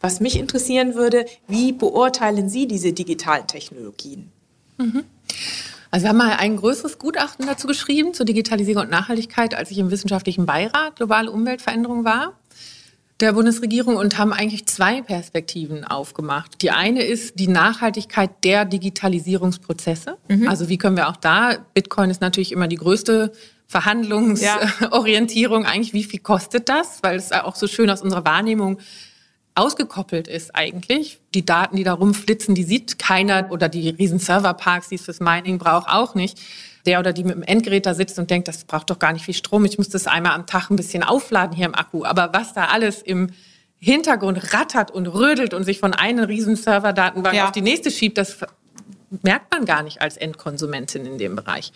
[0.00, 4.30] Was mich interessieren würde, wie beurteilen Sie diese digitalen Technologien?
[4.78, 5.04] Mhm.
[5.90, 9.78] Also wir haben mal ein größeres Gutachten dazu geschrieben zur Digitalisierung und Nachhaltigkeit, als ich
[9.78, 12.34] im wissenschaftlichen Beirat globale Umweltveränderung war
[13.20, 16.60] der Bundesregierung und haben eigentlich zwei Perspektiven aufgemacht.
[16.60, 20.18] Die eine ist die Nachhaltigkeit der Digitalisierungsprozesse.
[20.28, 20.48] Mhm.
[20.48, 23.32] Also wie können wir auch da, Bitcoin ist natürlich immer die größte
[23.68, 25.68] Verhandlungsorientierung ja.
[25.68, 27.02] eigentlich, wie viel kostet das?
[27.02, 28.78] Weil es auch so schön aus unserer Wahrnehmung
[29.54, 31.18] ausgekoppelt ist eigentlich.
[31.34, 35.20] Die Daten, die da rumflitzen, die sieht keiner oder die riesen Serverparks, die es fürs
[35.20, 36.38] Mining braucht, auch nicht
[36.86, 39.24] der oder die mit dem Endgerät da sitzt und denkt, das braucht doch gar nicht
[39.24, 42.04] viel Strom, ich muss das einmal am Tag ein bisschen aufladen hier im Akku.
[42.04, 43.30] Aber was da alles im
[43.78, 47.44] Hintergrund rattert und rödelt und sich von einer riesen Serverdatenbank ja.
[47.46, 48.38] auf die nächste schiebt, das
[49.22, 51.72] merkt man gar nicht als Endkonsumentin in dem Bereich.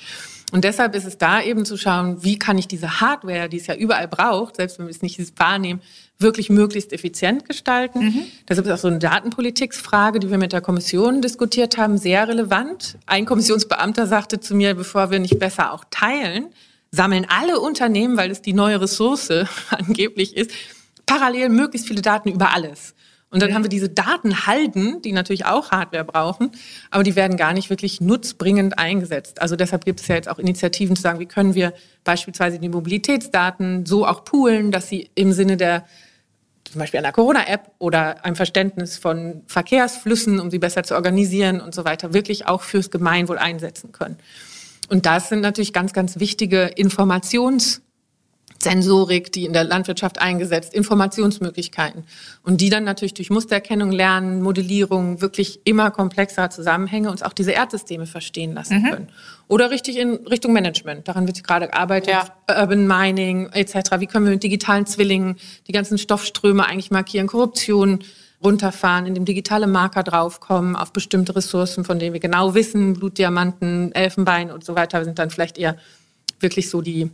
[0.53, 3.67] Und deshalb ist es da eben zu schauen, wie kann ich diese Hardware, die es
[3.67, 5.81] ja überall braucht, selbst wenn wir es nicht wahrnehmen,
[6.21, 8.01] wirklich möglichst effizient gestalten.
[8.01, 8.23] Mhm.
[8.49, 12.99] Deshalb ist auch so eine Datenpolitiksfrage, die wir mit der Kommission diskutiert haben, sehr relevant.
[13.07, 16.47] Ein Kommissionsbeamter sagte zu mir, bevor wir nicht besser auch teilen,
[16.91, 19.31] sammeln alle Unternehmen, weil es die neue Ressource
[19.71, 20.51] angeblich ist,
[21.07, 22.95] parallel möglichst viele Daten über alles.
[23.33, 26.51] Und dann haben wir diese Datenhalden, die natürlich auch Hardware brauchen,
[26.91, 29.41] aber die werden gar nicht wirklich nutzbringend eingesetzt.
[29.41, 32.69] Also deshalb gibt es ja jetzt auch Initiativen zu sagen, wie können wir beispielsweise die
[32.69, 35.85] Mobilitätsdaten so auch poolen, dass sie im Sinne der
[36.71, 41.75] zum Beispiel einer Corona-App oder einem Verständnis von Verkehrsflüssen, um sie besser zu organisieren und
[41.75, 44.17] so weiter, wirklich auch fürs Gemeinwohl einsetzen können.
[44.89, 47.81] Und das sind natürlich ganz, ganz wichtige Informations-
[48.63, 52.05] Sensorik, die in der Landwirtschaft eingesetzt, Informationsmöglichkeiten
[52.43, 57.53] und die dann natürlich durch Mustererkennung, Lernen, Modellierung wirklich immer komplexere Zusammenhänge uns auch diese
[57.53, 58.91] Erdsysteme verstehen lassen mhm.
[58.91, 59.09] können.
[59.49, 61.09] Oder richtig in Richtung Management.
[61.09, 62.61] Daran wird gerade gearbeitet, ja.
[62.61, 63.99] Urban Mining etc.
[63.99, 68.01] Wie können wir mit digitalen Zwillingen die ganzen Stoffströme eigentlich markieren, Korruption
[68.43, 74.51] runterfahren, indem digitale Marker draufkommen auf bestimmte Ressourcen, von denen wir genau wissen, Blutdiamanten, Elfenbein
[74.51, 75.77] und so weiter sind dann vielleicht eher
[76.41, 77.11] wirklich so die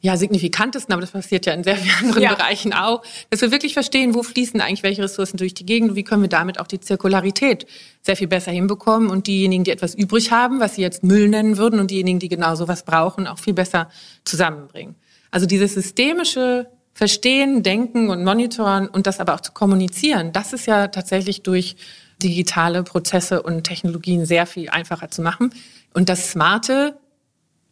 [0.00, 2.34] ja, signifikantesten, aber das passiert ja in sehr vielen anderen ja.
[2.34, 5.96] Bereichen auch, dass wir wirklich verstehen, wo fließen eigentlich welche Ressourcen durch die Gegend und
[5.96, 7.66] wie können wir damit auch die Zirkularität
[8.02, 11.56] sehr viel besser hinbekommen und diejenigen, die etwas übrig haben, was sie jetzt Müll nennen
[11.56, 13.88] würden und diejenigen, die genau sowas brauchen, auch viel besser
[14.24, 14.94] zusammenbringen.
[15.30, 20.66] Also dieses systemische Verstehen, Denken und Monitoren und das aber auch zu kommunizieren, das ist
[20.66, 21.76] ja tatsächlich durch
[22.22, 25.52] digitale Prozesse und Technologien sehr viel einfacher zu machen.
[25.92, 26.96] Und das Smarte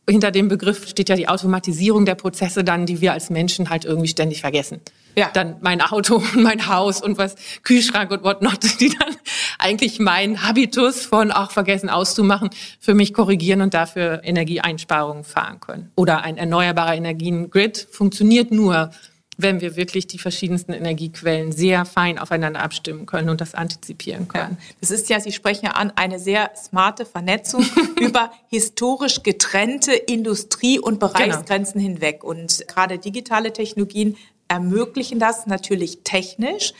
[0.08, 3.84] hinter dem Begriff steht ja die Automatisierung der Prozesse dann, die wir als Menschen halt
[3.84, 4.80] irgendwie ständig vergessen.
[5.16, 5.30] Ja.
[5.32, 9.14] Dann mein Auto und mein Haus und was, Kühlschrank und whatnot, die dann
[9.58, 15.90] eigentlich meinen Habitus von auch vergessen auszumachen, für mich korrigieren und dafür Energieeinsparungen fahren können.
[15.96, 18.90] Oder ein erneuerbarer Energien-Grid funktioniert nur,
[19.36, 24.58] wenn wir wirklich die verschiedensten Energiequellen sehr fein aufeinander abstimmen können und das antizipieren können.
[24.60, 27.64] Ja, das ist ja, Sie sprechen ja an, eine sehr smarte Vernetzung
[28.00, 31.94] über historisch getrennte Industrie- und Bereichsgrenzen genau.
[31.94, 32.24] hinweg.
[32.24, 34.16] Und gerade digitale Technologien
[34.48, 36.72] ermöglichen das natürlich technisch,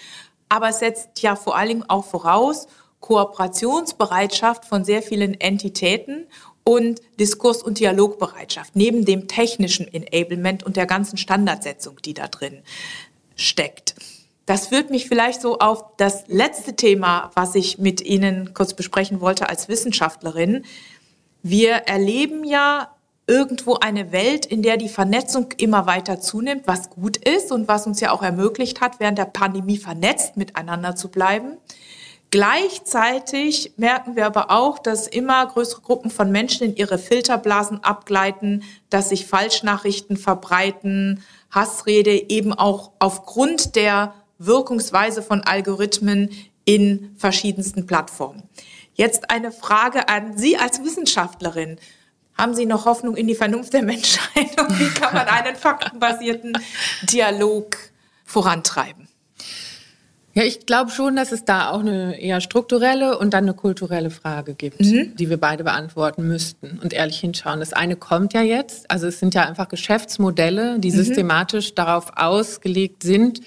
[0.49, 2.69] aber es setzt ja vor allen Dingen auch voraus,
[3.01, 6.27] Kooperationsbereitschaft von sehr vielen Entitäten
[6.64, 12.62] und Diskurs- und Dialogbereitschaft, neben dem technischen Enablement und der ganzen Standardsetzung, die da drin
[13.37, 13.94] steckt.
[14.46, 19.20] Das führt mich vielleicht so auf das letzte Thema, was ich mit Ihnen kurz besprechen
[19.20, 20.64] wollte als Wissenschaftlerin.
[21.42, 22.94] Wir erleben ja
[23.27, 27.87] irgendwo eine Welt, in der die Vernetzung immer weiter zunimmt, was gut ist und was
[27.87, 31.57] uns ja auch ermöglicht hat, während der Pandemie vernetzt miteinander zu bleiben.
[32.35, 38.64] Gleichzeitig merken wir aber auch, dass immer größere Gruppen von Menschen in ihre Filterblasen abgleiten,
[38.90, 46.29] dass sich Falschnachrichten verbreiten, Hassrede eben auch aufgrund der Wirkungsweise von Algorithmen
[46.64, 48.42] in verschiedensten Plattformen.
[48.94, 51.79] Jetzt eine Frage an Sie als Wissenschaftlerin.
[52.37, 56.59] Haben Sie noch Hoffnung in die Vernunft der Menschheit und wie kann man einen faktenbasierten
[57.03, 57.77] Dialog
[58.25, 59.07] vorantreiben?
[60.35, 64.11] Ja, ich glaube schon, dass es da auch eine eher strukturelle und dann eine kulturelle
[64.11, 65.14] Frage gibt, mhm.
[65.16, 67.61] die wir beide beantworten müssten und ehrlich hinschauen.
[67.61, 70.97] Das eine kommt ja jetzt, also es sind ja einfach Geschäftsmodelle, die mhm.
[70.97, 73.40] systematisch darauf ausgelegt sind,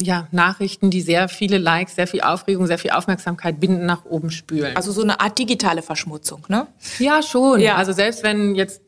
[0.00, 4.30] ja, Nachrichten, die sehr viele Likes, sehr viel Aufregung, sehr viel Aufmerksamkeit binden, nach oben
[4.30, 4.74] spülen.
[4.76, 6.66] Also so eine Art digitale Verschmutzung, ne?
[6.98, 7.60] Ja, schon.
[7.60, 7.76] Ja.
[7.76, 8.80] Also selbst wenn jetzt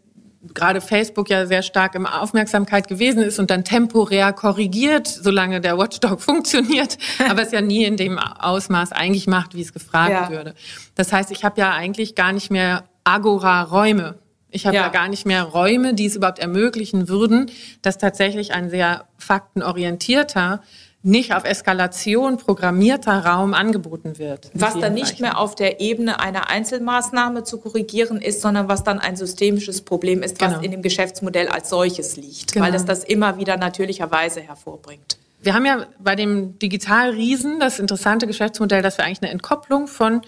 [0.53, 5.79] gerade Facebook ja sehr stark im Aufmerksamkeit gewesen ist und dann temporär korrigiert, solange der
[5.79, 10.31] Watchdog funktioniert, aber es ja nie in dem Ausmaß eigentlich macht, wie es gefragt ja.
[10.31, 10.55] würde.
[10.95, 14.19] Das heißt, ich habe ja eigentlich gar nicht mehr Agora-Räume.
[14.51, 14.83] Ich habe ja.
[14.83, 14.89] ja.
[14.89, 17.51] gar nicht mehr Räume, die es überhaupt ermöglichen würden,
[17.83, 20.63] dass tatsächlich ein sehr faktenorientierter
[21.05, 24.51] nicht auf Eskalation programmierter Raum angeboten wird.
[24.55, 28.99] Was dann nicht mehr auf der Ebene einer Einzelmaßnahme zu korrigieren ist, sondern was dann
[28.99, 30.63] ein systemisches Problem ist, was genau.
[30.63, 32.65] in dem Geschäftsmodell als solches liegt, genau.
[32.65, 35.19] weil es das immer wieder natürlicherweise hervorbringt.
[35.43, 40.23] Wir haben ja bei dem Digitalriesen das interessante Geschäftsmodell, dass wir eigentlich eine Entkopplung von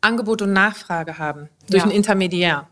[0.00, 1.84] Angebot und Nachfrage haben durch ja.
[1.84, 2.68] einen Intermediär.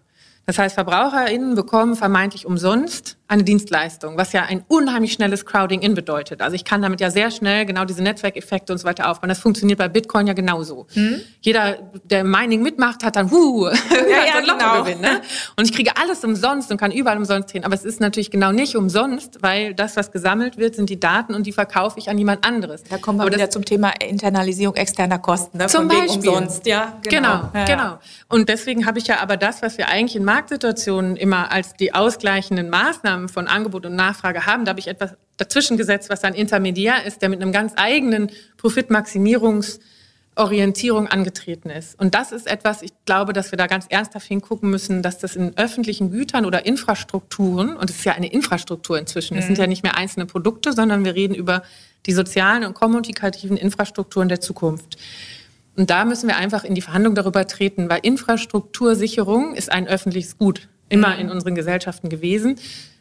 [0.47, 6.43] Das heißt, VerbraucherInnen bekommen vermeintlich umsonst eine Dienstleistung, was ja ein unheimlich schnelles Crowding-in bedeutet.
[6.43, 9.29] Also ich kann damit ja sehr schnell genau diese Netzwerkeffekte und so weiter aufbauen.
[9.29, 10.89] Das funktioniert bei Bitcoin ja genauso.
[10.95, 11.21] Hm?
[11.41, 14.83] Jeder, der Mining mitmacht, hat dann, huh, ja, ja, so genau.
[14.83, 15.21] Gewinn, ne?
[15.57, 17.65] Und ich kriege alles umsonst und kann überall umsonst drehen.
[17.65, 21.33] Aber es ist natürlich genau nicht umsonst, weil das, was gesammelt wird, sind die Daten
[21.33, 22.83] und die verkaufe ich an jemand anderes.
[22.83, 25.59] Da kommen wir Aber wieder zum Thema Internalisierung externer Kosten.
[25.59, 25.69] Ne?
[25.69, 26.31] Zum Beispiel.
[26.31, 26.99] Umsonst, ja.
[27.05, 27.51] Genau, genau.
[27.55, 27.99] Ja, genau.
[28.29, 31.95] Und deswegen habe ich ja aber das, was wir eigentlich in Marktsituationen immer als die
[31.95, 34.65] ausgleichenden Maßnahmen Maßnahmen von Angebot und Nachfrage haben.
[34.65, 38.31] Da habe ich etwas dazwischen gesetzt, was ein Intermediär ist, der mit einem ganz eigenen
[38.57, 41.99] Profitmaximierungsorientierung angetreten ist.
[41.99, 45.35] Und das ist etwas, ich glaube, dass wir da ganz ernsthaft hingucken müssen, dass das
[45.37, 49.49] in öffentlichen Gütern oder Infrastrukturen, und es ist ja eine Infrastruktur inzwischen, es mhm.
[49.49, 51.63] sind ja nicht mehr einzelne Produkte, sondern wir reden über
[52.07, 54.97] die sozialen und kommunikativen Infrastrukturen der Zukunft.
[55.77, 60.37] Und da müssen wir einfach in die Verhandlung darüber treten, weil Infrastruktursicherung ist ein öffentliches
[60.37, 61.21] Gut, immer mhm.
[61.21, 62.59] in unseren Gesellschaften gewesen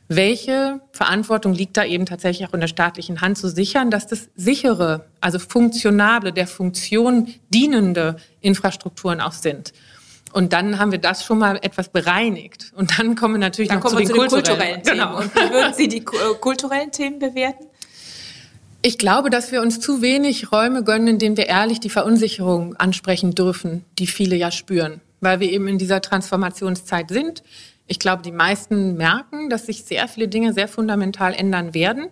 [0.09, 4.29] welche Verantwortung liegt da eben tatsächlich auch in der staatlichen Hand zu sichern, dass das
[4.35, 9.71] sichere, also funktionable, der Funktion dienende Infrastrukturen auch sind.
[10.33, 12.73] Und dann haben wir das schon mal etwas bereinigt.
[12.75, 14.99] Und dann kommen wir natürlich dann noch zu den, zu den kulturellen, kulturellen Themen.
[14.99, 15.17] Genau.
[15.19, 17.65] Und wie würden Sie die äh, kulturellen Themen bewerten?
[18.81, 22.75] Ich glaube, dass wir uns zu wenig Räume gönnen, in denen wir ehrlich die Verunsicherung
[22.77, 27.43] ansprechen dürfen, die viele ja spüren, weil wir eben in dieser Transformationszeit sind.
[27.89, 32.09] Ich glaube, die meisten merken, dass sich sehr viele Dinge sehr fundamental ändern werden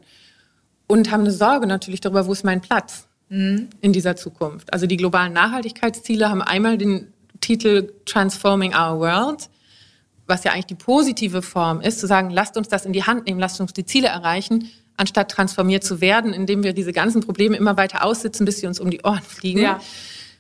[0.88, 3.70] und haben eine Sorge natürlich darüber, wo ist mein Platz mhm.
[3.80, 4.74] in dieser Zukunft.
[4.74, 9.50] Also die globalen Nachhaltigkeitsziele haben einmal den Titel Transforming Our World,
[10.26, 13.28] was ja eigentlich die positive Form ist, zu sagen, lasst uns das in die Hand
[13.28, 17.56] nehmen, lasst uns die Ziele erreichen, anstatt transformiert zu werden, indem wir diese ganzen Probleme
[17.56, 19.62] immer weiter aussitzen, bis sie uns um die Ohren fliegen.
[19.62, 19.80] Ja.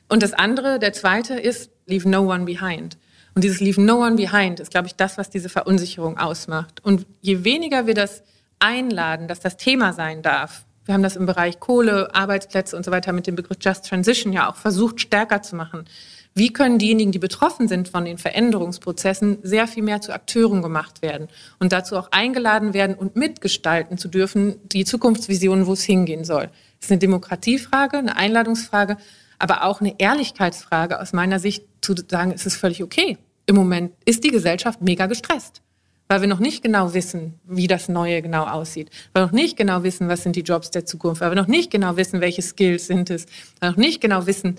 [0.09, 2.97] Und das andere, der zweite ist, leave no one behind.
[3.37, 6.83] Und dieses Leave No One Behind ist, glaube ich, das, was diese Verunsicherung ausmacht.
[6.83, 8.23] Und je weniger wir das
[8.57, 12.89] einladen, dass das Thema sein darf, wir haben das im Bereich Kohle, Arbeitsplätze und so
[12.89, 15.85] weiter mit dem Begriff Just Transition ja auch versucht, stärker zu machen.
[16.33, 21.03] Wie können diejenigen, die betroffen sind von den Veränderungsprozessen, sehr viel mehr zu Akteuren gemacht
[21.03, 21.27] werden
[21.59, 26.49] und dazu auch eingeladen werden und mitgestalten zu dürfen, die Zukunftsvision, wo es hingehen soll.
[26.79, 28.97] Das ist eine Demokratiefrage, eine Einladungsfrage,
[29.37, 33.93] aber auch eine Ehrlichkeitsfrage aus meiner Sicht zu sagen, es ist völlig okay im Moment
[34.05, 35.61] ist die Gesellschaft mega gestresst,
[36.07, 39.57] weil wir noch nicht genau wissen, wie das Neue genau aussieht, weil wir noch nicht
[39.57, 42.41] genau wissen, was sind die Jobs der Zukunft, weil wir noch nicht genau wissen, welche
[42.41, 43.25] Skills sind es,
[43.59, 44.57] weil wir noch nicht genau wissen,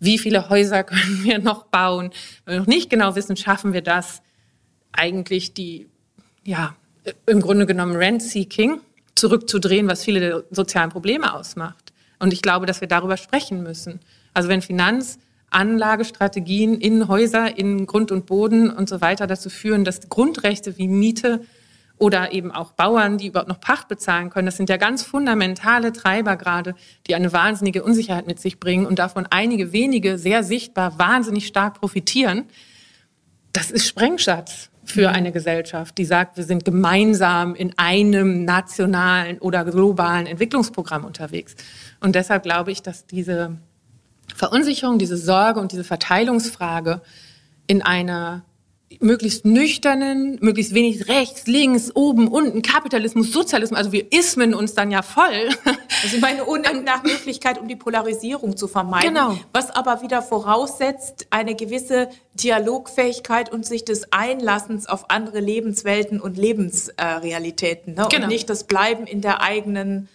[0.00, 2.10] wie viele Häuser können wir noch bauen,
[2.44, 4.22] weil wir noch nicht genau wissen, schaffen wir das
[4.92, 5.88] eigentlich die,
[6.44, 6.74] ja,
[7.26, 8.80] im Grunde genommen Rent-Seeking
[9.14, 11.92] zurückzudrehen, was viele der sozialen Probleme ausmacht.
[12.18, 14.00] Und ich glaube, dass wir darüber sprechen müssen.
[14.34, 15.18] Also wenn Finanz
[15.50, 20.88] Anlagestrategien in Häuser, in Grund und Boden und so weiter dazu führen, dass Grundrechte wie
[20.88, 21.40] Miete
[21.98, 24.46] oder eben auch Bauern, die überhaupt noch Pacht bezahlen können.
[24.46, 26.74] Das sind ja ganz fundamentale Treiber gerade,
[27.06, 31.80] die eine wahnsinnige Unsicherheit mit sich bringen und davon einige wenige sehr sichtbar wahnsinnig stark
[31.80, 32.44] profitieren.
[33.52, 39.64] Das ist Sprengschatz für eine Gesellschaft, die sagt, wir sind gemeinsam in einem nationalen oder
[39.64, 41.56] globalen Entwicklungsprogramm unterwegs.
[42.00, 43.58] Und deshalb glaube ich, dass diese
[44.38, 47.00] Verunsicherung, diese Sorge und diese Verteilungsfrage
[47.66, 48.44] in einer
[49.00, 54.90] möglichst nüchternen, möglichst wenig rechts, links, oben, unten, Kapitalismus, Sozialismus, also wir ismen uns dann
[54.90, 55.50] ja voll.
[56.00, 56.44] Also ich meine,
[56.84, 59.14] nach Möglichkeit, um die Polarisierung zu vermeiden.
[59.14, 59.36] Genau.
[59.52, 66.36] Was aber wieder voraussetzt, eine gewisse Dialogfähigkeit und sich des Einlassens auf andere Lebenswelten und
[66.36, 67.94] Lebensrealitäten.
[67.94, 68.06] Ne?
[68.08, 68.22] Genau.
[68.22, 70.08] Und nicht das Bleiben in der eigenen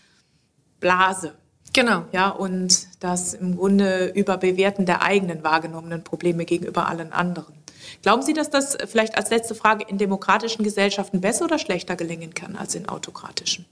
[0.80, 1.34] Blase.
[1.74, 2.06] Genau.
[2.14, 7.54] Ja, und das im Grunde Überbewerten der eigenen wahrgenommenen Probleme gegenüber allen anderen.
[8.02, 12.34] Glauben Sie, dass das vielleicht als letzte Frage in demokratischen Gesellschaften besser oder schlechter gelingen
[12.34, 13.66] kann als in autokratischen?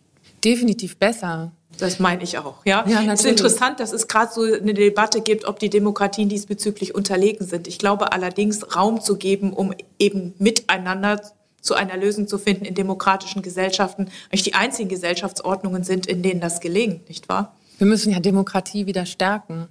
[0.43, 1.51] Definitiv besser.
[1.77, 2.65] Das meine ich auch.
[2.65, 6.29] Ja, Ja, es ist interessant, dass es gerade so eine Debatte gibt, ob die Demokratien
[6.29, 7.67] diesbezüglich unterlegen sind.
[7.67, 11.21] Ich glaube allerdings, Raum zu geben, um eben miteinander
[11.61, 16.41] zu einer Lösung zu finden in demokratischen Gesellschaften, eigentlich die einzigen Gesellschaftsordnungen sind, in denen
[16.41, 17.55] das gelingt, nicht wahr?
[17.81, 19.67] Wir müssen ja Demokratie wieder stärken.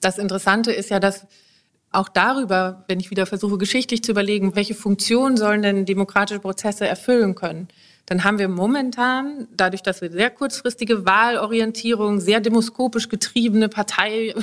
[0.00, 1.28] Das Interessante ist ja, dass
[1.92, 6.88] auch darüber, wenn ich wieder versuche, geschichtlich zu überlegen, welche Funktion sollen denn demokratische Prozesse
[6.88, 7.68] erfüllen können,
[8.06, 14.34] dann haben wir momentan, dadurch, dass wir sehr kurzfristige Wahlorientierung, sehr demoskopisch getriebene Partei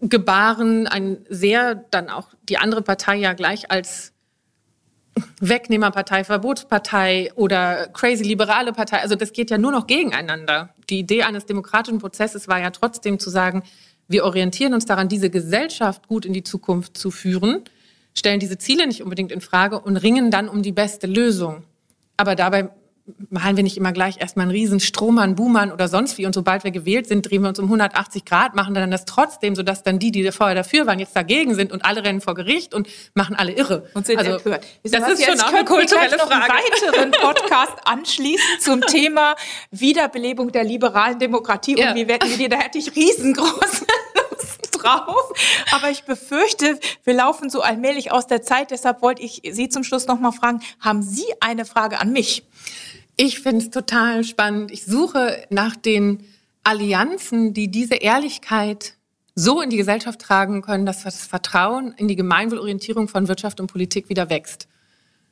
[0.00, 4.14] gebaren, ein sehr dann auch die andere Partei ja gleich als
[5.40, 8.98] Wegnehmerpartei, Verbotspartei oder crazy liberale Partei.
[8.98, 10.74] Also das geht ja nur noch gegeneinander.
[10.88, 13.62] Die Idee eines demokratischen Prozesses war ja trotzdem zu sagen,
[14.08, 17.62] wir orientieren uns daran, diese Gesellschaft gut in die Zukunft zu führen,
[18.12, 21.62] stellen diese Ziele nicht unbedingt in Frage und ringen dann um die beste Lösung.
[22.16, 22.70] Aber dabei
[23.30, 26.26] malen wir nicht immer gleich erstmal einen riesen Strohmann, Buhmann oder sonst wie.
[26.26, 29.54] Und sobald wir gewählt sind, drehen wir uns um 180 Grad, machen dann das trotzdem,
[29.54, 32.74] sodass dann die, die vorher dafür waren, jetzt dagegen sind und alle rennen vor Gericht
[32.74, 33.88] und machen alle irre.
[33.94, 34.64] Und sind also, empört.
[34.84, 36.52] Das was, ist schon auch eine kulturelle noch Frage.
[36.52, 39.36] einen weiteren Podcast anschließen zum Thema
[39.70, 41.78] Wiederbelebung der liberalen Demokratie.
[41.78, 41.90] Ja.
[41.90, 43.86] Und wie werden wir die, da hätte ich riesengroße
[44.82, 45.32] drauf.
[45.72, 48.70] Aber ich befürchte, wir laufen so allmählich aus der Zeit.
[48.70, 52.44] Deshalb wollte ich Sie zum Schluss noch mal fragen, haben Sie eine Frage an mich?
[53.22, 54.70] Ich finde es total spannend.
[54.70, 56.24] Ich suche nach den
[56.64, 58.94] Allianzen, die diese Ehrlichkeit
[59.34, 63.70] so in die Gesellschaft tragen können, dass das Vertrauen in die Gemeinwohlorientierung von Wirtschaft und
[63.70, 64.68] Politik wieder wächst.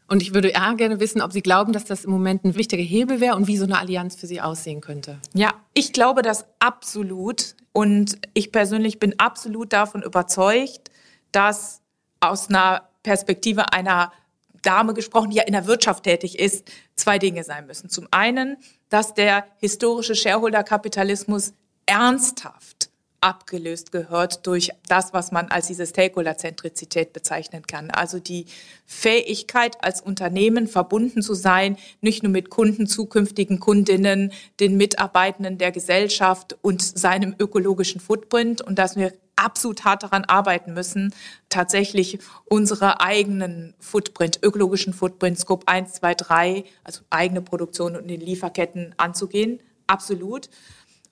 [0.07, 2.83] Und ich würde eher gerne wissen, ob Sie glauben, dass das im Moment ein wichtiger
[2.83, 5.19] Hebel wäre und wie so eine Allianz für Sie aussehen könnte.
[5.33, 7.57] Ja, ich glaube das absolut.
[7.73, 10.91] Und ich persönlich bin absolut davon überzeugt,
[11.33, 11.81] dass
[12.21, 14.13] aus einer Perspektive einer
[14.63, 17.89] Dame gesprochen, die ja in der Wirtschaft tätig ist, zwei Dinge sein müssen.
[17.89, 18.57] Zum einen,
[18.89, 21.53] dass der historische Shareholder-Kapitalismus
[21.87, 22.78] ernsthaft
[23.21, 27.91] abgelöst gehört durch das, was man als diese Stakeholder-Zentrizität bezeichnen kann.
[27.91, 28.47] Also die
[28.87, 35.73] Fähigkeit, als Unternehmen verbunden zu sein, nicht nur mit Kunden, zukünftigen Kundinnen, den Mitarbeitenden der
[35.73, 41.15] Gesellschaft und seinem ökologischen Footprint und dass wir absolut hart daran arbeiten müssen,
[41.49, 48.21] tatsächlich unsere eigenen Footprint, ökologischen Footprint, Scope 1, 2, 3, also eigene Produktion und den
[48.21, 49.61] Lieferketten anzugehen.
[49.87, 50.51] Absolut.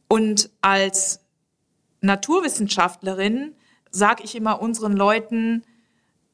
[0.09, 1.21] Und als
[2.07, 3.55] Naturwissenschaftlerin
[3.91, 5.65] sage ich immer unseren Leuten,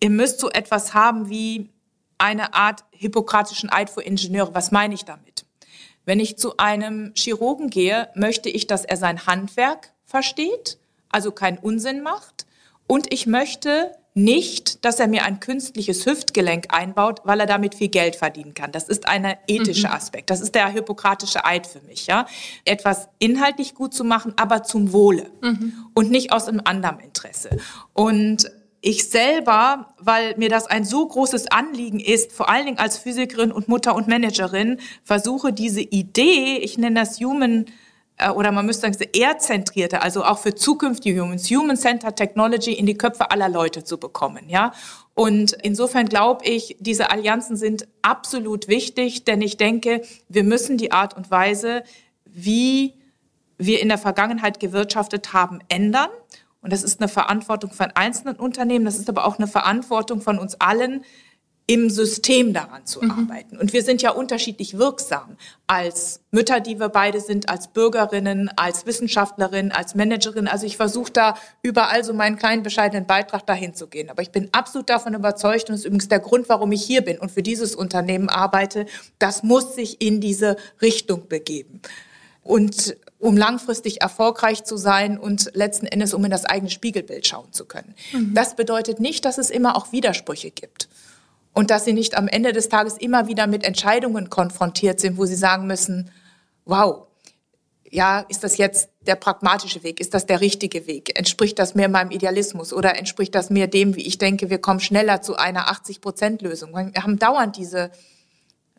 [0.00, 1.70] ihr müsst so etwas haben wie
[2.18, 4.54] eine Art hippokratischen Eid für Ingenieure.
[4.54, 5.44] Was meine ich damit?
[6.04, 11.58] Wenn ich zu einem Chirurgen gehe, möchte ich, dass er sein Handwerk versteht, also keinen
[11.58, 12.46] Unsinn macht.
[12.86, 17.88] Und ich möchte nicht, dass er mir ein künstliches Hüftgelenk einbaut, weil er damit viel
[17.88, 18.70] Geld verdienen kann.
[18.70, 20.30] Das ist ein ethischer Aspekt.
[20.30, 22.26] Das ist der hippokratische Eid für mich, ja.
[22.64, 25.30] Etwas inhaltlich gut zu machen, aber zum Wohle
[25.94, 27.50] und nicht aus einem anderen Interesse.
[27.94, 28.50] Und
[28.84, 33.52] ich selber, weil mir das ein so großes Anliegen ist, vor allen Dingen als Physikerin
[33.52, 37.66] und Mutter und Managerin, versuche diese Idee, ich nenne das Human
[38.30, 42.96] oder man müsste sagen, diese erdzentrierte, also auch für zukünftige Humans, Human-Centered Technology in die
[42.96, 44.72] Köpfe aller Leute zu bekommen, ja.
[45.14, 50.92] Und insofern glaube ich, diese Allianzen sind absolut wichtig, denn ich denke, wir müssen die
[50.92, 51.82] Art und Weise,
[52.24, 52.94] wie
[53.58, 56.08] wir in der Vergangenheit gewirtschaftet haben, ändern.
[56.62, 60.38] Und das ist eine Verantwortung von einzelnen Unternehmen, das ist aber auch eine Verantwortung von
[60.38, 61.04] uns allen,
[61.72, 63.10] im System daran zu mhm.
[63.12, 63.56] arbeiten.
[63.56, 68.84] Und wir sind ja unterschiedlich wirksam als Mütter, die wir beide sind, als Bürgerinnen, als
[68.84, 70.48] Wissenschaftlerin, als Managerin.
[70.48, 74.10] Also ich versuche da überall so meinen kleinen bescheidenen Beitrag dahin zu gehen.
[74.10, 77.00] Aber ich bin absolut davon überzeugt, und das ist übrigens der Grund, warum ich hier
[77.00, 78.84] bin und für dieses Unternehmen arbeite,
[79.18, 81.80] das muss sich in diese Richtung begeben.
[82.42, 87.50] Und um langfristig erfolgreich zu sein und letzten Endes, um in das eigene Spiegelbild schauen
[87.50, 87.94] zu können.
[88.12, 88.34] Mhm.
[88.34, 90.88] Das bedeutet nicht, dass es immer auch Widersprüche gibt.
[91.54, 95.26] Und dass sie nicht am Ende des Tages immer wieder mit Entscheidungen konfrontiert sind, wo
[95.26, 96.10] sie sagen müssen,
[96.64, 97.06] wow,
[97.90, 100.00] ja, ist das jetzt der pragmatische Weg?
[100.00, 101.18] Ist das der richtige Weg?
[101.18, 104.80] Entspricht das mehr meinem Idealismus oder entspricht das mehr dem, wie ich denke, wir kommen
[104.80, 106.72] schneller zu einer 80-Prozent-Lösung?
[106.72, 107.90] Wir haben dauernd diese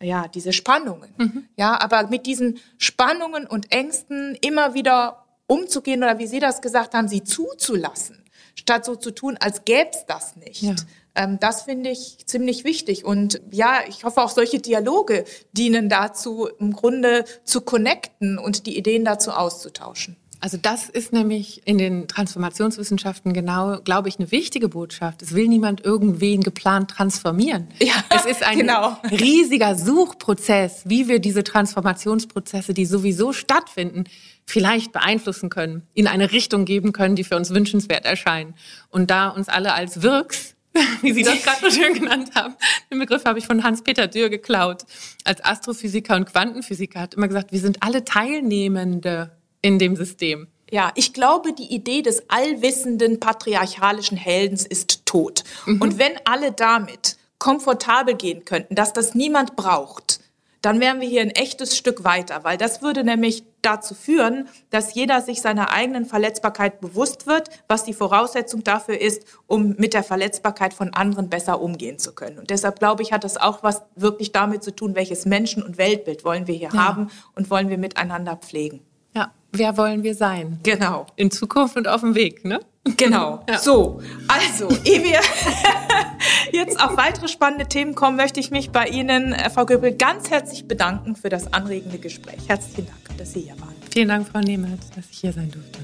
[0.03, 1.13] ja, diese Spannungen.
[1.17, 1.47] Mhm.
[1.55, 6.93] Ja, aber mit diesen Spannungen und Ängsten immer wieder umzugehen oder wie Sie das gesagt
[6.93, 8.23] haben, sie zuzulassen,
[8.55, 10.61] statt so zu tun, als gäbe es das nicht.
[10.61, 10.75] Ja.
[11.15, 13.05] Ähm, das finde ich ziemlich wichtig.
[13.05, 18.77] Und ja, ich hoffe auch solche Dialoge dienen dazu, im Grunde zu connecten und die
[18.77, 20.17] Ideen dazu auszutauschen.
[20.43, 25.21] Also das ist nämlich in den Transformationswissenschaften genau, glaube ich, eine wichtige Botschaft.
[25.21, 27.69] Es will niemand irgendwen geplant transformieren.
[27.79, 28.97] Ja, es ist ein genau.
[29.09, 34.03] riesiger Suchprozess, wie wir diese Transformationsprozesse, die sowieso stattfinden,
[34.45, 38.53] vielleicht beeinflussen können, in eine Richtung geben können, die für uns wünschenswert erscheinen.
[38.89, 40.55] Und da uns alle als Wirks
[41.01, 42.55] wie Sie das gerade so schön genannt haben.
[42.91, 44.83] Den Begriff habe ich von Hans-Peter Dürr geklaut.
[45.23, 50.47] Als Astrophysiker und Quantenphysiker hat immer gesagt, wir sind alle Teilnehmende in dem System.
[50.71, 55.43] Ja, ich glaube, die Idee des allwissenden patriarchalischen Heldens ist tot.
[55.67, 55.81] Mhm.
[55.81, 60.22] Und wenn alle damit komfortabel gehen könnten, dass das niemand braucht,
[60.63, 64.95] dann wären wir hier ein echtes Stück weiter, weil das würde nämlich dazu führen, dass
[64.95, 70.03] jeder sich seiner eigenen Verletzbarkeit bewusst wird, was die Voraussetzung dafür ist, um mit der
[70.03, 72.39] Verletzbarkeit von anderen besser umgehen zu können.
[72.39, 75.77] Und deshalb glaube ich, hat das auch was wirklich damit zu tun, welches Menschen- und
[75.77, 76.81] Weltbild wollen wir hier ja.
[76.81, 78.79] haben und wollen wir miteinander pflegen.
[79.13, 80.61] Ja, wer wollen wir sein?
[80.63, 81.07] Genau.
[81.17, 82.61] In Zukunft und auf dem Weg, ne?
[82.97, 83.43] Genau.
[83.47, 83.59] Ja.
[83.59, 85.19] So, also, ehe wir
[86.51, 90.29] jetzt auf weitere spannende Themen kommen, möchte ich mich bei Ihnen, äh, Frau Göbel, ganz
[90.29, 92.39] herzlich bedanken für das anregende Gespräch.
[92.47, 93.73] Herzlichen Dank, dass Sie hier waren.
[93.89, 95.79] Vielen Dank, Frau Nehmert, dass ich hier sein durfte.